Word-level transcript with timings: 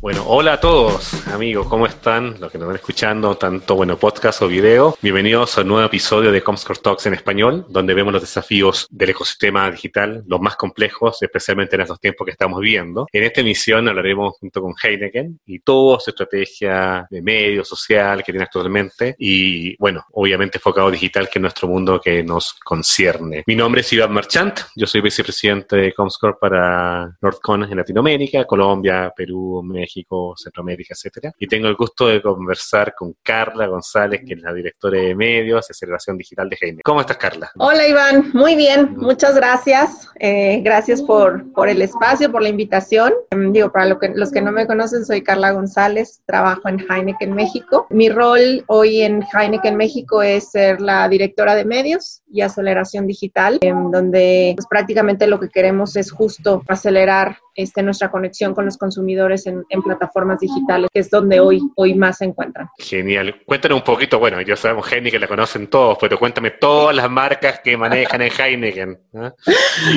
Bueno, 0.00 0.24
hola 0.28 0.54
a 0.54 0.60
todos, 0.60 1.26
amigos, 1.26 1.66
¿cómo 1.66 1.84
están? 1.84 2.40
Los 2.40 2.50
que 2.50 2.56
nos 2.56 2.68
están 2.68 2.76
escuchando, 2.76 3.36
tanto 3.36 3.74
bueno, 3.74 3.98
podcast 3.98 4.40
o 4.40 4.48
video. 4.48 4.96
Bienvenidos 5.02 5.58
a 5.58 5.60
un 5.60 5.68
nuevo 5.68 5.86
episodio 5.86 6.32
de 6.32 6.40
Comscore 6.40 6.80
Talks 6.82 7.04
en 7.04 7.12
español, 7.12 7.66
donde 7.68 7.92
vemos 7.92 8.10
los 8.10 8.22
desafíos 8.22 8.86
del 8.90 9.10
ecosistema 9.10 9.70
digital, 9.70 10.24
los 10.26 10.40
más 10.40 10.56
complejos, 10.56 11.22
especialmente 11.22 11.76
en 11.76 11.82
estos 11.82 12.00
tiempos 12.00 12.24
que 12.24 12.30
estamos 12.30 12.60
viviendo. 12.60 13.08
En 13.12 13.24
esta 13.24 13.42
emisión 13.42 13.88
hablaremos 13.88 14.38
junto 14.40 14.62
con 14.62 14.72
Heineken 14.82 15.38
y 15.44 15.58
toda 15.58 16.00
su 16.00 16.08
estrategia 16.08 17.06
de 17.10 17.20
medio 17.20 17.62
social 17.62 18.24
que 18.24 18.32
tiene 18.32 18.44
actualmente 18.44 19.14
y, 19.18 19.76
bueno, 19.76 20.06
obviamente 20.12 20.56
enfocado 20.56 20.90
digital, 20.90 21.28
que 21.28 21.40
es 21.40 21.42
nuestro 21.42 21.68
mundo 21.68 22.00
que 22.02 22.22
nos 22.22 22.54
concierne. 22.64 23.42
Mi 23.46 23.54
nombre 23.54 23.82
es 23.82 23.92
Iván 23.92 24.12
Marchant, 24.14 24.60
yo 24.74 24.86
soy 24.86 25.02
vicepresidente 25.02 25.76
de 25.76 25.92
Comscore 25.92 26.38
para 26.40 27.18
NordCon 27.20 27.64
en 27.64 27.76
Latinoamérica, 27.76 28.46
Colombia, 28.46 29.12
Perú, 29.14 29.62
México 29.62 29.89
México, 29.90 30.34
Centroamérica, 30.36 30.94
etcétera. 30.94 31.32
Y 31.38 31.46
tengo 31.46 31.68
el 31.68 31.74
gusto 31.74 32.06
de 32.06 32.22
conversar 32.22 32.94
con 32.94 33.14
Carla 33.22 33.66
González, 33.66 34.22
que 34.26 34.34
es 34.34 34.40
la 34.40 34.52
directora 34.52 35.00
de 35.00 35.14
medios 35.14 35.66
y 35.68 35.72
aceleración 35.72 36.16
digital 36.16 36.48
de 36.48 36.56
Jaime. 36.56 36.82
¿Cómo 36.84 37.00
estás, 37.00 37.16
Carla? 37.16 37.50
Hola, 37.58 37.86
Iván. 37.86 38.30
Muy 38.32 38.54
bien. 38.54 38.94
Muchas 38.96 39.34
gracias. 39.34 40.08
Eh, 40.20 40.60
gracias 40.62 41.02
por, 41.02 41.52
por 41.52 41.68
el 41.68 41.82
espacio, 41.82 42.30
por 42.30 42.42
la 42.42 42.48
invitación. 42.48 43.12
Em, 43.30 43.52
digo, 43.52 43.72
para 43.72 43.98
que, 43.98 44.10
los 44.14 44.30
que 44.30 44.40
no 44.40 44.52
me 44.52 44.66
conocen, 44.66 45.04
soy 45.04 45.22
Carla 45.22 45.52
González, 45.52 46.22
trabajo 46.26 46.68
en 46.68 46.78
Heineken 46.88 47.34
México. 47.34 47.86
Mi 47.90 48.08
rol 48.08 48.64
hoy 48.68 49.02
en 49.02 49.22
Heineken 49.22 49.76
México 49.76 50.22
es 50.22 50.50
ser 50.50 50.80
la 50.80 51.08
directora 51.08 51.54
de 51.54 51.64
medios 51.64 52.22
y 52.30 52.42
aceleración 52.42 53.06
digital, 53.06 53.58
en 53.60 53.90
donde 53.90 54.52
pues, 54.56 54.66
prácticamente 54.68 55.26
lo 55.26 55.40
que 55.40 55.48
queremos 55.48 55.96
es 55.96 56.12
justo 56.12 56.62
acelerar 56.68 57.38
este, 57.62 57.82
nuestra 57.82 58.10
conexión 58.10 58.54
con 58.54 58.64
los 58.64 58.76
consumidores 58.78 59.46
en, 59.46 59.64
plataformas 59.84 60.40
digitales, 60.40 60.90
que 60.92 61.00
es 61.00 61.10
donde 61.10 61.40
hoy, 61.40 61.60
hoy 61.76 61.94
más 61.94 62.18
se 62.18 62.26
encuentran. 62.26 62.68
Genial. 62.78 63.34
Cuéntanos 63.46 63.78
un 63.78 63.84
poquito, 63.84 64.18
bueno, 64.18 64.40
ya 64.42 64.56
sabemos 64.56 64.90
Heineken, 64.90 65.20
la 65.20 65.26
conocen 65.26 65.68
todos, 65.68 65.96
pero 66.00 66.18
cuéntame 66.18 66.50
todas 66.52 66.94
las 66.94 67.10
marcas 67.10 67.60
que 67.60 67.76
manejan 67.76 68.22
en 68.22 68.30
Heineken. 68.30 68.98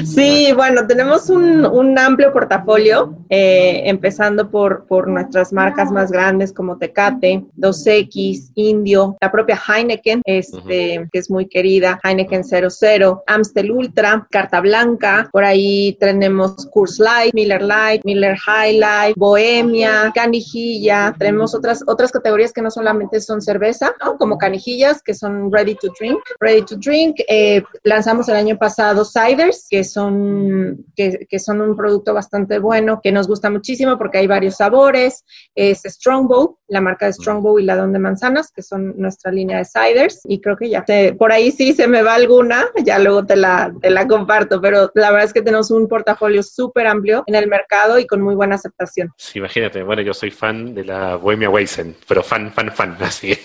Sí, 0.06 0.52
bueno, 0.56 0.88
tenemos 0.88 1.30
un, 1.30 1.66
un 1.66 1.98
amplio 2.00 2.32
portafolio, 2.32 3.18
eh, 3.30 3.84
empezando 3.86 4.50
por, 4.50 4.86
por 4.88 5.08
nuestras 5.08 5.52
marcas 5.54 5.92
más 5.92 6.12
grandes 6.12 6.54
como 6.54 6.78
Tecate, 6.78 7.44
2X, 7.58 8.52
Indio, 8.56 9.18
la 9.22 9.32
propia 9.32 9.60
Heineken, 9.68 10.22
este, 10.26 11.08
que 11.12 11.20
es 11.20 11.30
muy 11.30 11.48
querida, 11.48 12.00
Heineken 12.04 12.44
00, 12.44 13.24
Amstel 13.28 13.72
Ultra, 13.72 14.28
Carta 14.30 14.62
Blanca, 14.62 15.30
por 15.32 15.44
ahí 15.44 15.98
tenemos 16.00 16.68
Curse 16.72 17.04
Light, 17.04 17.34
Miller 17.34 17.53
Light, 17.62 18.02
Miller 18.06 18.38
High 18.38 18.74
Life, 18.74 19.14
Bohemia, 19.16 20.12
canijilla. 20.16 21.14
Tenemos 21.18 21.54
otras, 21.54 21.84
otras 21.86 22.12
categorías 22.12 22.54
que 22.54 22.62
no 22.62 22.72
solamente 22.72 23.20
son 23.20 23.42
cerveza, 23.42 23.94
como 24.18 24.38
canijillas, 24.38 25.02
que 25.04 25.14
son 25.14 25.52
ready 25.52 25.76
to 25.76 25.90
drink. 26.00 26.20
Ready 26.40 26.64
to 26.64 26.78
drink. 26.78 27.18
Eh, 27.28 27.64
lanzamos 27.84 28.30
el 28.30 28.36
año 28.36 28.58
pasado 28.58 29.06
ciders, 29.06 29.68
que 29.70 29.84
son, 29.84 30.86
que, 30.96 31.28
que, 31.30 31.40
son 31.40 31.62
un 31.62 31.76
producto 31.76 32.14
bastante 32.14 32.60
bueno, 32.60 33.00
que 33.04 33.12
nos 33.12 33.28
gusta 33.28 33.50
muchísimo 33.50 33.98
porque 33.98 34.20
hay 34.20 34.28
varios 34.28 34.56
sabores. 34.56 35.26
Es 35.56 35.82
Strongbow, 35.86 36.58
la 36.68 36.82
marca 36.82 37.06
de 37.06 37.14
Strongbow 37.14 37.60
y 37.60 37.64
la 37.64 37.76
Don 37.76 37.94
de 37.94 38.00
Manzanas, 38.00 38.52
que 38.52 38.62
son 38.62 38.94
nuestra 38.98 39.32
línea 39.32 39.58
de 39.58 39.66
ciders. 39.66 40.22
Y 40.26 40.42
creo 40.42 40.56
que 40.56 40.70
ya 40.70 40.86
por 41.18 41.32
ahí 41.32 41.52
sí 41.52 41.74
se 41.74 41.88
me 41.88 42.02
va 42.02 42.16
alguna, 42.16 42.66
ya 42.84 43.00
luego 43.00 43.26
te 43.26 43.36
la, 43.36 43.74
te 43.82 43.90
la 43.90 44.08
comparto, 44.08 44.62
pero 44.62 44.90
la 44.96 45.12
verdad 45.12 45.26
es 45.26 45.34
que 45.34 45.42
tenemos 45.42 45.70
un 45.72 45.88
portafolio 45.88 46.42
súper 46.42 46.88
amplio 46.88 47.24
el 47.36 47.43
mercado 47.48 48.00
y 48.00 48.06
con 48.06 48.22
muy 48.22 48.36
buena 48.36 48.56
aceptación. 48.56 49.14
Sí, 49.18 49.40
imagínate, 49.40 49.84
bueno, 49.84 50.02
yo 50.02 50.14
soy 50.14 50.32
fan 50.32 50.74
de 50.74 50.86
la 50.86 51.16
Bohemia 51.16 51.50
Weizen, 51.50 51.96
pero 52.08 52.24
fan, 52.24 52.52
fan, 52.52 52.72
fan, 52.72 52.98
así. 53.02 53.38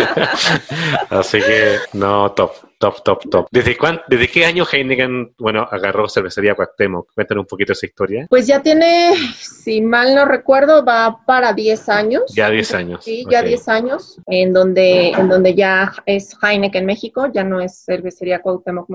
así 1.10 1.38
que, 1.38 1.78
no, 1.92 2.32
top. 2.32 2.69
Top, 2.80 3.02
top, 3.04 3.28
top. 3.28 3.48
¿Desde, 3.50 3.76
¿Desde 4.08 4.28
qué 4.28 4.46
año 4.46 4.64
Heineken, 4.64 5.34
bueno, 5.38 5.68
agarró 5.70 6.08
cervecería 6.08 6.54
Cuauhtémoc? 6.54 7.12
Cuéntanos 7.14 7.42
un 7.42 7.46
poquito 7.46 7.74
esa 7.74 7.84
historia. 7.84 8.26
Pues 8.30 8.46
ya 8.46 8.62
tiene, 8.62 9.12
si 9.38 9.82
mal 9.82 10.14
no 10.14 10.24
recuerdo, 10.24 10.82
va 10.82 11.20
para 11.26 11.52
10 11.52 11.88
años. 11.90 12.22
Ya 12.34 12.48
10 12.48 12.74
años. 12.74 13.04
Sí, 13.04 13.26
ya 13.30 13.42
10 13.42 13.68
años, 13.68 14.18
en 14.24 14.54
donde, 14.54 15.10
en 15.10 15.28
donde 15.28 15.54
ya 15.54 15.92
es 16.06 16.34
Heineken 16.42 16.86
México, 16.86 17.30
ya 17.30 17.44
no 17.44 17.60
es 17.60 17.84
cervecería 17.84 18.40
Cuauhtémoc 18.40 18.88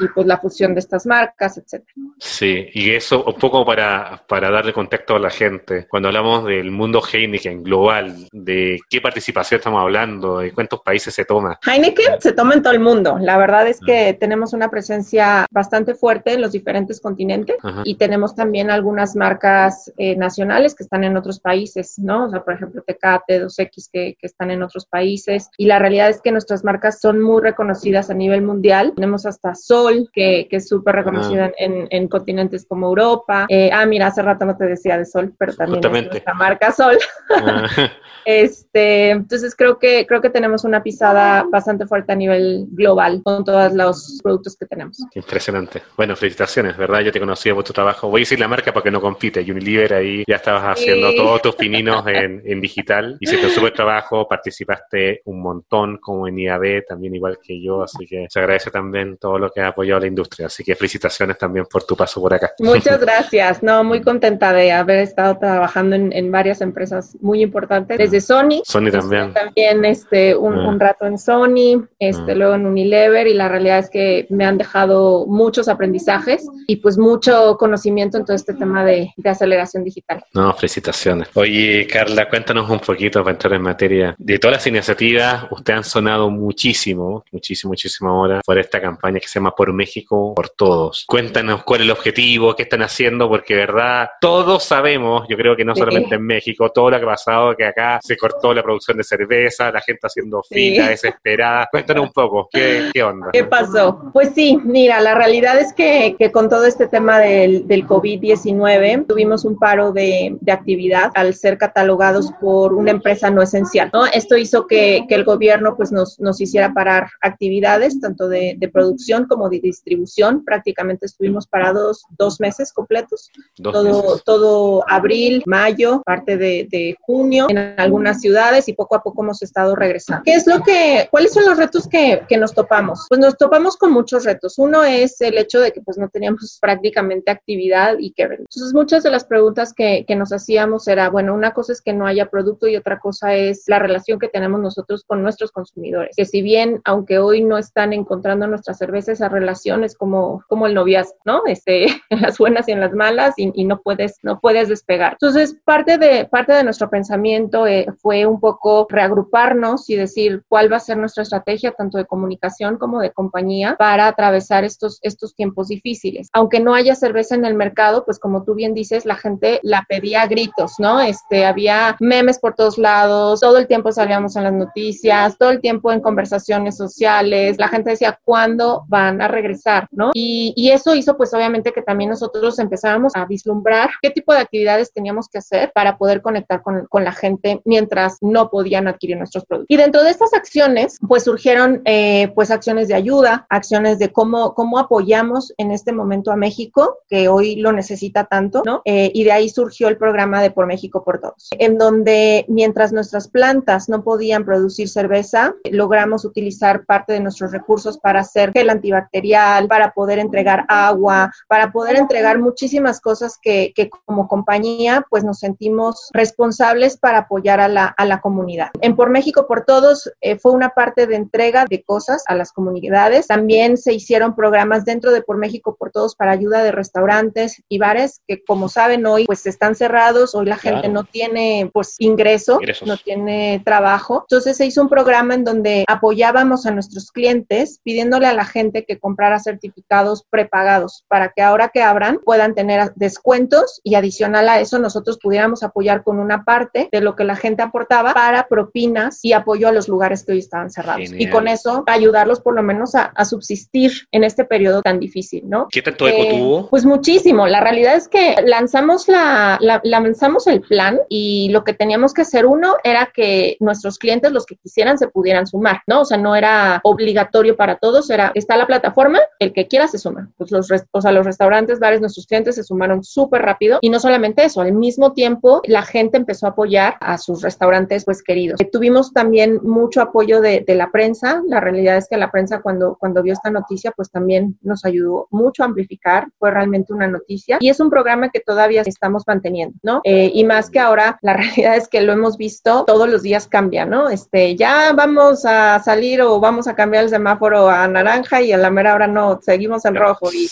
y 0.00 0.06
pues 0.14 0.24
la 0.24 0.38
fusión 0.38 0.74
de 0.74 0.78
estas 0.78 1.04
marcas, 1.04 1.58
etcétera. 1.58 1.94
Sí, 2.18 2.68
y 2.74 2.92
eso 2.92 3.24
un 3.24 3.34
poco 3.34 3.66
para, 3.66 4.22
para 4.28 4.52
darle 4.52 4.72
contexto 4.72 5.16
a 5.16 5.18
la 5.18 5.30
gente. 5.30 5.88
Cuando 5.90 6.10
hablamos 6.10 6.44
del 6.44 6.70
mundo 6.70 7.02
Heineken 7.02 7.64
global, 7.64 8.28
de 8.30 8.78
qué 8.88 9.00
participación 9.00 9.58
estamos 9.58 9.82
hablando, 9.82 10.38
de 10.38 10.52
cuántos 10.52 10.80
países 10.82 11.12
se 11.12 11.24
toma. 11.24 11.58
Heineken 11.66 12.20
se 12.20 12.32
toma 12.32 12.54
en 12.54 12.62
todo 12.62 12.72
el 12.72 12.78
mundo. 12.78 13.15
La 13.20 13.38
verdad 13.38 13.66
es 13.66 13.80
que 13.80 14.14
tenemos 14.14 14.52
una 14.52 14.70
presencia 14.70 15.46
bastante 15.50 15.94
fuerte 15.94 16.34
en 16.34 16.40
los 16.40 16.52
diferentes 16.52 17.00
continentes 17.00 17.56
y 17.84 17.96
tenemos 17.96 18.34
también 18.34 18.70
algunas 18.70 19.16
marcas 19.16 19.92
eh, 19.96 20.16
nacionales 20.16 20.74
que 20.74 20.82
están 20.82 21.04
en 21.04 21.16
otros 21.16 21.40
países, 21.40 21.98
¿no? 21.98 22.26
O 22.26 22.30
sea, 22.30 22.42
por 22.44 22.54
ejemplo, 22.54 22.82
Tecate, 22.86 23.44
2X 23.44 23.88
que, 23.92 24.16
que, 24.18 24.26
están 24.26 24.50
en 24.50 24.62
otros 24.62 24.86
países. 24.86 25.50
Y 25.56 25.66
la 25.66 25.78
realidad 25.78 26.08
es 26.08 26.20
que 26.20 26.32
nuestras 26.32 26.64
marcas 26.64 27.00
son 27.00 27.20
muy 27.20 27.42
reconocidas 27.42 28.10
a 28.10 28.14
nivel 28.14 28.42
mundial. 28.42 28.92
Tenemos 28.94 29.26
hasta 29.26 29.54
Sol, 29.54 30.10
que, 30.12 30.46
que 30.50 30.56
es 30.56 30.68
súper 30.68 30.96
reconocida 30.96 31.46
ah. 31.46 31.52
en, 31.58 31.86
en, 31.90 32.08
continentes 32.08 32.66
como 32.66 32.88
Europa. 32.88 33.46
Eh, 33.48 33.70
ah, 33.72 33.86
mira, 33.86 34.08
hace 34.08 34.22
rato 34.22 34.44
no 34.44 34.56
te 34.56 34.66
decía 34.66 34.98
de 34.98 35.04
Sol, 35.04 35.34
pero 35.38 35.54
también 35.54 35.84
es 35.84 36.10
nuestra 36.10 36.34
marca 36.34 36.72
Sol. 36.72 36.98
Ah. 37.30 37.66
este, 38.24 39.10
entonces 39.10 39.54
creo 39.56 39.78
que, 39.78 40.06
creo 40.06 40.20
que 40.20 40.30
tenemos 40.30 40.64
una 40.64 40.82
pisada 40.82 41.44
bastante 41.50 41.86
fuerte 41.86 42.12
a 42.12 42.16
nivel 42.16 42.66
global 42.70 43.05
con 43.24 43.44
todos 43.44 43.72
los 43.72 44.20
productos 44.22 44.56
que 44.56 44.66
tenemos. 44.66 44.98
Impresionante. 45.14 45.82
Bueno, 45.96 46.16
felicitaciones, 46.16 46.76
¿verdad? 46.76 47.00
Yo 47.00 47.12
te 47.12 47.20
conocía 47.20 47.54
por 47.54 47.64
tu 47.64 47.72
trabajo. 47.72 48.08
Voy 48.08 48.20
a 48.20 48.22
decir 48.22 48.38
la 48.40 48.48
marca 48.48 48.72
porque 48.72 48.90
no 48.90 49.00
compite. 49.00 49.40
Unilever 49.40 49.94
ahí 49.94 50.24
ya 50.26 50.36
estabas 50.36 50.78
haciendo 50.78 51.14
todos 51.14 51.42
tus 51.42 51.54
pininos 51.54 52.06
en, 52.06 52.42
en 52.44 52.60
digital. 52.60 53.16
Hiciste 53.20 53.46
un 53.46 53.52
súper 53.52 53.72
trabajo, 53.72 54.26
participaste 54.28 55.22
un 55.24 55.40
montón 55.40 55.98
como 55.98 56.28
en 56.28 56.38
IAB, 56.38 56.84
también 56.86 57.14
igual 57.14 57.38
que 57.42 57.60
yo, 57.60 57.82
así 57.82 58.06
que 58.06 58.26
se 58.28 58.38
agradece 58.38 58.70
también 58.70 59.16
todo 59.18 59.38
lo 59.38 59.50
que 59.50 59.60
ha 59.60 59.68
apoyado 59.68 60.00
la 60.00 60.06
industria. 60.06 60.46
Así 60.46 60.64
que 60.64 60.74
felicitaciones 60.74 61.38
también 61.38 61.66
por 61.70 61.84
tu 61.84 61.96
paso 61.96 62.20
por 62.20 62.34
acá. 62.34 62.52
Muchas 62.58 63.00
gracias. 63.00 63.62
No, 63.62 63.84
muy 63.84 64.00
contenta 64.02 64.52
de 64.52 64.72
haber 64.72 64.98
estado 64.98 65.38
trabajando 65.38 65.96
en, 65.96 66.12
en 66.12 66.30
varias 66.30 66.60
empresas 66.60 67.16
muy 67.20 67.42
importantes. 67.42 67.98
Desde 67.98 68.20
Sony. 68.20 68.62
Sony 68.64 68.90
también. 68.90 69.32
También 69.32 69.84
este, 69.84 70.36
un, 70.36 70.58
ah. 70.58 70.68
un 70.68 70.80
rato 70.80 71.06
en 71.06 71.18
Sony, 71.18 71.86
este, 71.98 72.32
ah. 72.32 72.34
luego 72.34 72.54
en 72.54 72.66
Unilever 72.66 72.95
y 73.04 73.34
la 73.34 73.48
realidad 73.48 73.78
es 73.78 73.90
que 73.90 74.26
me 74.30 74.44
han 74.44 74.58
dejado 74.58 75.26
muchos 75.26 75.68
aprendizajes 75.68 76.46
y 76.66 76.76
pues 76.76 76.98
mucho 76.98 77.56
conocimiento 77.58 78.18
en 78.18 78.24
todo 78.24 78.36
este 78.36 78.54
tema 78.54 78.84
de, 78.84 79.12
aceleración 79.24 79.84
digital. 79.84 80.22
No, 80.34 80.52
felicitaciones. 80.54 81.28
Oye, 81.34 81.86
Carla, 81.86 82.28
cuéntanos 82.28 82.70
un 82.70 82.78
poquito 82.78 83.22
para 83.22 83.32
entrar 83.32 83.54
en 83.54 83.62
materia. 83.62 84.14
De 84.18 84.38
todas 84.38 84.58
las 84.58 84.66
iniciativas, 84.66 85.46
ustedes 85.50 85.78
han 85.78 85.84
sonado 85.84 86.30
muchísimo, 86.30 87.24
muchísimo, 87.32 87.70
muchísimo 87.70 88.10
ahora 88.10 88.40
por 88.44 88.58
esta 88.58 88.80
campaña 88.80 89.18
que 89.18 89.26
se 89.26 89.40
llama 89.40 89.54
Por 89.54 89.72
México, 89.72 90.34
por 90.34 90.50
Todos. 90.50 91.04
Cuéntanos 91.06 91.64
cuál 91.64 91.80
es 91.80 91.86
el 91.86 91.90
objetivo, 91.90 92.54
qué 92.54 92.62
están 92.62 92.82
haciendo, 92.82 93.28
porque 93.28 93.54
verdad, 93.54 94.10
todos 94.20 94.64
sabemos, 94.64 95.26
yo 95.28 95.36
creo 95.36 95.56
que 95.56 95.64
no 95.64 95.74
solamente 95.74 96.14
en 96.14 96.22
México, 96.22 96.70
todo 96.70 96.90
lo 96.90 96.98
que 96.98 97.04
ha 97.04 97.08
pasado, 97.08 97.56
que 97.56 97.64
acá 97.64 97.98
se 98.02 98.16
cortó 98.16 98.54
la 98.54 98.62
producción 98.62 98.96
de 98.96 99.04
cerveza, 99.04 99.70
la 99.72 99.80
gente 99.80 100.06
haciendo 100.06 100.42
fila 100.48 100.88
desesperada. 100.88 101.68
Cuéntanos 101.70 102.04
un 102.04 102.12
poco, 102.12 102.48
¿qué, 102.52 102.85
¿Qué, 102.92 103.02
onda? 103.02 103.28
¿Qué 103.32 103.44
pasó? 103.44 104.10
Pues 104.12 104.30
sí, 104.34 104.58
mira, 104.64 105.00
la 105.00 105.14
realidad 105.14 105.58
es 105.58 105.72
que, 105.72 106.16
que 106.18 106.32
con 106.32 106.48
todo 106.48 106.64
este 106.64 106.86
tema 106.86 107.18
del, 107.18 107.66
del 107.66 107.86
COVID-19 107.86 109.06
tuvimos 109.06 109.44
un 109.44 109.58
paro 109.58 109.92
de, 109.92 110.36
de, 110.40 110.52
actividad 110.52 111.10
al 111.14 111.34
ser 111.34 111.58
catalogados 111.58 112.32
por 112.40 112.72
una 112.72 112.90
empresa 112.90 113.30
no 113.30 113.42
esencial, 113.42 113.90
¿no? 113.92 114.06
Esto 114.06 114.36
hizo 114.36 114.66
que, 114.66 115.04
que 115.08 115.14
el 115.14 115.24
gobierno 115.24 115.76
pues 115.76 115.92
nos, 115.92 116.18
nos, 116.20 116.40
hiciera 116.40 116.72
parar 116.72 117.08
actividades, 117.20 118.00
tanto 118.00 118.28
de, 118.28 118.56
de, 118.58 118.68
producción 118.68 119.26
como 119.26 119.48
de 119.48 119.60
distribución. 119.60 120.44
Prácticamente 120.44 121.06
estuvimos 121.06 121.46
parados 121.46 122.04
dos 122.18 122.40
meses 122.40 122.72
completos, 122.72 123.30
todo, 123.62 124.18
todo 124.24 124.84
abril, 124.88 125.42
mayo, 125.46 126.02
parte 126.04 126.36
de, 126.36 126.66
de 126.70 126.96
junio 127.00 127.46
en 127.48 127.58
algunas 127.78 128.20
ciudades 128.20 128.68
y 128.68 128.72
poco 128.72 128.96
a 128.96 129.02
poco 129.02 129.22
hemos 129.22 129.42
estado 129.42 129.74
regresando. 129.74 130.22
¿Qué 130.24 130.34
es 130.34 130.46
lo 130.46 130.62
que, 130.62 131.08
cuáles 131.10 131.32
son 131.32 131.44
los 131.44 131.56
retos 131.56 131.88
que, 131.88 132.22
que 132.28 132.36
nos 132.36 132.54
topamos? 132.54 132.75
Topamos? 132.76 133.06
Pues 133.08 133.20
nos 133.20 133.36
topamos 133.36 133.76
con 133.76 133.92
muchos 133.92 134.24
retos. 134.24 134.58
Uno 134.58 134.84
es 134.84 135.20
el 135.20 135.38
hecho 135.38 135.60
de 135.60 135.72
que 135.72 135.80
pues 135.80 135.98
no 135.98 136.08
teníamos 136.08 136.58
prácticamente 136.60 137.30
actividad 137.30 137.96
y 137.98 138.12
que 138.12 138.24
entonces 138.24 138.74
muchas 138.74 139.02
de 139.02 139.10
las 139.10 139.24
preguntas 139.24 139.72
que, 139.72 140.04
que 140.06 140.16
nos 140.16 140.32
hacíamos 140.32 140.88
era, 140.88 141.08
bueno, 141.08 141.34
una 141.34 141.52
cosa 141.52 141.72
es 141.72 141.80
que 141.80 141.92
no 141.92 142.06
haya 142.06 142.28
producto 142.28 142.66
y 142.66 142.76
otra 142.76 142.98
cosa 142.98 143.34
es 143.34 143.64
la 143.66 143.78
relación 143.78 144.18
que 144.18 144.28
tenemos 144.28 144.60
nosotros 144.60 145.04
con 145.06 145.22
nuestros 145.22 145.52
consumidores, 145.52 146.16
que 146.16 146.24
si 146.24 146.42
bien 146.42 146.80
aunque 146.84 147.18
hoy 147.18 147.42
no 147.42 147.58
están 147.58 147.92
encontrando 147.92 148.46
nuestra 148.46 148.74
cerveza, 148.74 149.12
esa 149.12 149.28
relación 149.28 149.84
es 149.84 149.96
como, 149.96 150.44
como 150.48 150.66
el 150.66 150.74
noviazgo, 150.74 151.16
¿no? 151.24 151.42
Este, 151.46 151.86
en 152.10 152.22
las 152.22 152.38
buenas 152.38 152.68
y 152.68 152.72
en 152.72 152.80
las 152.80 152.92
malas 152.92 153.34
y, 153.36 153.52
y 153.54 153.64
no 153.64 153.80
puedes, 153.80 154.18
no 154.22 154.40
puedes 154.40 154.68
despegar. 154.68 155.12
Entonces, 155.12 155.56
parte 155.64 155.98
de, 155.98 156.26
parte 156.26 156.52
de 156.52 156.64
nuestro 156.64 156.90
pensamiento 156.90 157.66
eh, 157.66 157.86
fue 158.00 158.26
un 158.26 158.40
poco 158.40 158.86
reagruparnos 158.88 159.88
y 159.90 159.96
decir 159.96 160.42
cuál 160.48 160.72
va 160.72 160.76
a 160.76 160.80
ser 160.80 160.96
nuestra 160.96 161.22
estrategia, 161.22 161.72
tanto 161.72 161.98
de 161.98 162.06
comunicación 162.06 162.55
como 162.78 163.00
de 163.00 163.12
compañía, 163.12 163.76
para 163.78 164.08
atravesar 164.08 164.64
estos, 164.64 164.98
estos 165.02 165.34
tiempos 165.34 165.68
difíciles. 165.68 166.28
Aunque 166.32 166.60
no 166.60 166.74
haya 166.74 166.94
cerveza 166.94 167.34
en 167.34 167.44
el 167.44 167.54
mercado, 167.54 168.04
pues 168.04 168.18
como 168.18 168.44
tú 168.44 168.54
bien 168.54 168.74
dices, 168.74 169.04
la 169.04 169.16
gente 169.16 169.60
la 169.62 169.84
pedía 169.88 170.22
a 170.22 170.26
gritos, 170.26 170.74
¿no? 170.78 171.00
Este, 171.00 171.44
había 171.44 171.96
memes 172.00 172.38
por 172.38 172.54
todos 172.54 172.78
lados, 172.78 173.40
todo 173.40 173.58
el 173.58 173.66
tiempo 173.66 173.92
salíamos 173.92 174.36
en 174.36 174.44
las 174.44 174.52
noticias, 174.52 175.38
todo 175.38 175.50
el 175.50 175.60
tiempo 175.60 175.92
en 175.92 176.00
conversaciones 176.00 176.76
sociales, 176.76 177.56
la 177.58 177.68
gente 177.68 177.90
decía, 177.90 178.18
¿cuándo 178.24 178.84
van 178.88 179.20
a 179.20 179.28
regresar, 179.28 179.88
¿no? 179.90 180.10
Y, 180.14 180.52
y 180.56 180.70
eso 180.70 180.94
hizo 180.94 181.16
pues 181.16 181.32
obviamente 181.34 181.72
que 181.72 181.82
también 181.82 182.10
nosotros 182.10 182.58
empezáramos 182.58 183.12
a 183.14 183.24
vislumbrar 183.26 183.90
qué 184.02 184.10
tipo 184.10 184.32
de 184.32 184.40
actividades 184.40 184.92
teníamos 184.92 185.28
que 185.28 185.38
hacer 185.38 185.72
para 185.74 185.98
poder 185.98 186.22
conectar 186.22 186.62
con, 186.62 186.86
con 186.86 187.04
la 187.04 187.12
gente 187.12 187.60
mientras 187.64 188.18
no 188.20 188.50
podían 188.50 188.88
adquirir 188.88 189.16
nuestros 189.16 189.44
productos. 189.44 189.66
Y 189.68 189.76
dentro 189.76 190.02
de 190.02 190.10
estas 190.10 190.34
acciones, 190.34 190.98
pues 191.06 191.24
surgieron 191.24 191.82
eh, 191.84 192.32
pues 192.34 192.45
acciones 192.50 192.88
de 192.88 192.94
ayuda, 192.94 193.46
acciones 193.50 193.98
de 193.98 194.12
cómo, 194.12 194.54
cómo 194.54 194.78
apoyamos 194.78 195.52
en 195.58 195.70
este 195.70 195.92
momento 195.92 196.32
a 196.32 196.36
México, 196.36 196.98
que 197.08 197.28
hoy 197.28 197.56
lo 197.56 197.72
necesita 197.72 198.24
tanto, 198.24 198.62
¿no? 198.64 198.82
Eh, 198.84 199.10
y 199.14 199.24
de 199.24 199.32
ahí 199.32 199.48
surgió 199.48 199.88
el 199.88 199.96
programa 199.96 200.42
de 200.42 200.50
Por 200.50 200.66
México 200.66 201.04
por 201.04 201.20
Todos, 201.20 201.48
en 201.58 201.78
donde 201.78 202.44
mientras 202.48 202.92
nuestras 202.92 203.28
plantas 203.28 203.88
no 203.88 204.02
podían 204.02 204.44
producir 204.44 204.88
cerveza, 204.88 205.54
logramos 205.70 206.24
utilizar 206.24 206.84
parte 206.84 207.12
de 207.12 207.20
nuestros 207.20 207.52
recursos 207.52 207.98
para 207.98 208.20
hacer 208.20 208.52
gel 208.52 208.70
antibacterial, 208.70 209.68
para 209.68 209.92
poder 209.92 210.18
entregar 210.18 210.64
agua, 210.68 211.32
para 211.48 211.72
poder 211.72 211.96
entregar 211.96 212.38
muchísimas 212.38 213.00
cosas 213.00 213.38
que, 213.40 213.72
que 213.74 213.90
como 214.04 214.28
compañía 214.28 215.04
pues 215.10 215.24
nos 215.24 215.38
sentimos 215.40 216.10
responsables 216.12 216.96
para 216.96 217.18
apoyar 217.18 217.60
a 217.60 217.68
la, 217.68 217.86
a 217.86 218.04
la 218.04 218.20
comunidad. 218.20 218.70
En 218.80 218.96
Por 218.96 219.10
México 219.10 219.46
por 219.46 219.64
Todos 219.64 220.10
eh, 220.20 220.38
fue 220.38 220.52
una 220.52 220.70
parte 220.70 221.06
de 221.06 221.16
entrega 221.16 221.64
de 221.68 221.82
cosas 221.82 222.22
a 222.26 222.34
las 222.36 222.52
comunidades. 222.52 223.26
También 223.26 223.76
se 223.76 223.92
hicieron 223.92 224.34
programas 224.34 224.84
dentro 224.84 225.10
de 225.12 225.22
Por 225.22 225.38
México 225.38 225.76
por 225.78 225.90
Todos 225.90 226.14
para 226.14 226.32
ayuda 226.32 226.62
de 226.62 226.72
restaurantes 226.72 227.62
y 227.68 227.78
bares 227.78 228.20
que 228.26 228.44
como 228.44 228.68
saben 228.68 229.06
hoy 229.06 229.26
pues 229.26 229.46
están 229.46 229.74
cerrados, 229.74 230.34
hoy 230.34 230.46
la 230.46 230.56
gente 230.56 230.80
claro. 230.80 230.94
no 230.94 231.04
tiene 231.04 231.70
pues 231.72 231.96
ingreso, 231.98 232.58
Ingresos. 232.60 232.86
no 232.86 232.96
tiene 232.96 233.62
trabajo. 233.64 234.24
Entonces 234.28 234.56
se 234.56 234.66
hizo 234.66 234.82
un 234.82 234.88
programa 234.88 235.34
en 235.34 235.44
donde 235.44 235.84
apoyábamos 235.88 236.66
a 236.66 236.70
nuestros 236.70 237.10
clientes 237.10 237.80
pidiéndole 237.82 238.26
a 238.26 238.34
la 238.34 238.44
gente 238.44 238.84
que 238.84 238.98
comprara 238.98 239.38
certificados 239.38 240.24
prepagados 240.30 241.04
para 241.08 241.32
que 241.34 241.42
ahora 241.42 241.70
que 241.70 241.82
abran 241.82 242.20
puedan 242.24 242.54
tener 242.54 242.92
descuentos 242.94 243.80
y 243.82 243.94
adicional 243.94 244.48
a 244.48 244.60
eso 244.60 244.78
nosotros 244.78 245.18
pudiéramos 245.22 245.62
apoyar 245.62 246.02
con 246.02 246.18
una 246.18 246.44
parte 246.44 246.88
de 246.90 247.00
lo 247.00 247.16
que 247.16 247.24
la 247.24 247.36
gente 247.36 247.62
aportaba 247.62 248.12
para 248.14 248.48
propinas 248.48 249.20
y 249.22 249.32
apoyo 249.32 249.68
a 249.68 249.72
los 249.72 249.88
lugares 249.88 250.24
que 250.24 250.32
hoy 250.32 250.38
estaban 250.38 250.70
cerrados. 250.70 251.10
Genial. 251.10 251.20
Y 251.20 251.30
con 251.30 251.48
eso 251.48 251.84
ayudarlos 252.26 252.40
por 252.40 252.54
lo 252.54 252.62
menos 252.62 252.94
a, 252.94 253.04
a, 253.04 253.24
subsistir 253.24 253.92
en 254.12 254.24
este 254.24 254.44
periodo 254.44 254.82
tan 254.82 254.98
difícil, 254.98 255.48
¿no? 255.48 255.68
¿Qué 255.70 255.82
tanto 255.82 256.06
eco 256.08 256.22
eh, 256.22 256.30
tuvo? 256.30 256.68
Pues 256.68 256.84
muchísimo. 256.84 257.46
La 257.46 257.60
realidad 257.60 257.96
es 257.96 258.08
que 258.08 258.36
lanzamos 258.44 259.08
la, 259.08 259.58
la, 259.60 259.80
lanzamos 259.84 260.46
el 260.46 260.60
plan 260.60 261.00
y 261.08 261.48
lo 261.50 261.64
que 261.64 261.72
teníamos 261.72 262.12
que 262.14 262.22
hacer 262.22 262.46
uno 262.46 262.76
era 262.84 263.10
que 263.14 263.56
nuestros 263.60 263.98
clientes, 263.98 264.32
los 264.32 264.46
que 264.46 264.56
quisieran, 264.56 264.98
se 264.98 265.08
pudieran 265.08 265.46
sumar, 265.46 265.80
¿no? 265.86 266.00
O 266.00 266.04
sea, 266.04 266.18
no 266.18 266.34
era 266.34 266.80
obligatorio 266.82 267.56
para 267.56 267.76
todos, 267.76 268.10
era, 268.10 268.32
está 268.34 268.56
la 268.56 268.66
plataforma, 268.66 269.20
el 269.38 269.52
que 269.52 269.66
quiera 269.66 269.88
se 269.88 269.98
suma. 269.98 270.30
Pues 270.36 270.50
los, 270.50 270.68
o 270.90 271.00
sea, 271.00 271.12
los 271.12 271.24
restaurantes, 271.24 271.78
bares, 271.78 272.00
nuestros 272.00 272.26
clientes 272.26 272.56
se 272.56 272.64
sumaron 272.64 273.04
súper 273.04 273.42
rápido 273.42 273.78
y 273.80 273.90
no 273.90 274.00
solamente 274.00 274.44
eso, 274.44 274.60
al 274.60 274.72
mismo 274.72 275.12
tiempo 275.12 275.62
la 275.66 275.82
gente 275.82 276.16
empezó 276.16 276.46
a 276.46 276.50
apoyar 276.50 276.96
a 277.00 277.18
sus 277.18 277.42
restaurantes 277.42 278.04
pues 278.04 278.22
queridos. 278.22 278.60
Eh, 278.60 278.68
tuvimos 278.70 279.12
también 279.12 279.60
mucho 279.62 280.00
apoyo 280.00 280.40
de, 280.40 280.64
de, 280.66 280.74
la 280.74 280.90
prensa. 280.90 281.42
La 281.46 281.60
realidad 281.60 281.96
es 281.96 282.08
que 282.08 282.15
la 282.16 282.30
prensa 282.30 282.60
cuando, 282.60 282.96
cuando 282.98 283.22
vio 283.22 283.32
esta 283.32 283.50
noticia 283.50 283.92
pues 283.92 284.10
también 284.10 284.58
nos 284.62 284.84
ayudó 284.84 285.28
mucho 285.30 285.62
a 285.62 285.66
amplificar. 285.66 286.28
Fue 286.38 286.50
realmente 286.50 286.92
una 286.92 287.08
noticia 287.08 287.58
y 287.60 287.68
es 287.68 287.80
un 287.80 287.90
programa 287.90 288.30
que 288.30 288.40
todavía 288.40 288.82
estamos 288.84 289.24
manteniendo, 289.26 289.76
¿no? 289.82 290.00
Eh, 290.04 290.30
y 290.32 290.44
más 290.44 290.70
que 290.70 290.78
ahora, 290.78 291.18
la 291.22 291.32
realidad 291.36 291.76
es 291.76 291.88
que 291.88 292.00
lo 292.00 292.12
hemos 292.12 292.36
visto, 292.36 292.84
todos 292.84 293.08
los 293.08 293.22
días 293.22 293.48
cambia, 293.48 293.84
¿no? 293.84 294.08
Este, 294.08 294.56
ya 294.56 294.92
vamos 294.92 295.44
a 295.44 295.80
salir 295.80 296.22
o 296.22 296.40
vamos 296.40 296.68
a 296.68 296.74
cambiar 296.74 297.04
el 297.04 297.10
semáforo 297.10 297.68
a 297.68 297.86
naranja 297.88 298.42
y 298.42 298.52
a 298.52 298.56
la 298.56 298.70
mera 298.70 298.94
hora 298.94 299.06
no, 299.06 299.40
seguimos 299.42 299.84
en 299.84 299.96
rojo 299.96 300.32
y, 300.32 300.48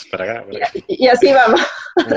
y, 0.87 1.05
y 1.05 1.09
así 1.09 1.33
vamos. 1.33 1.61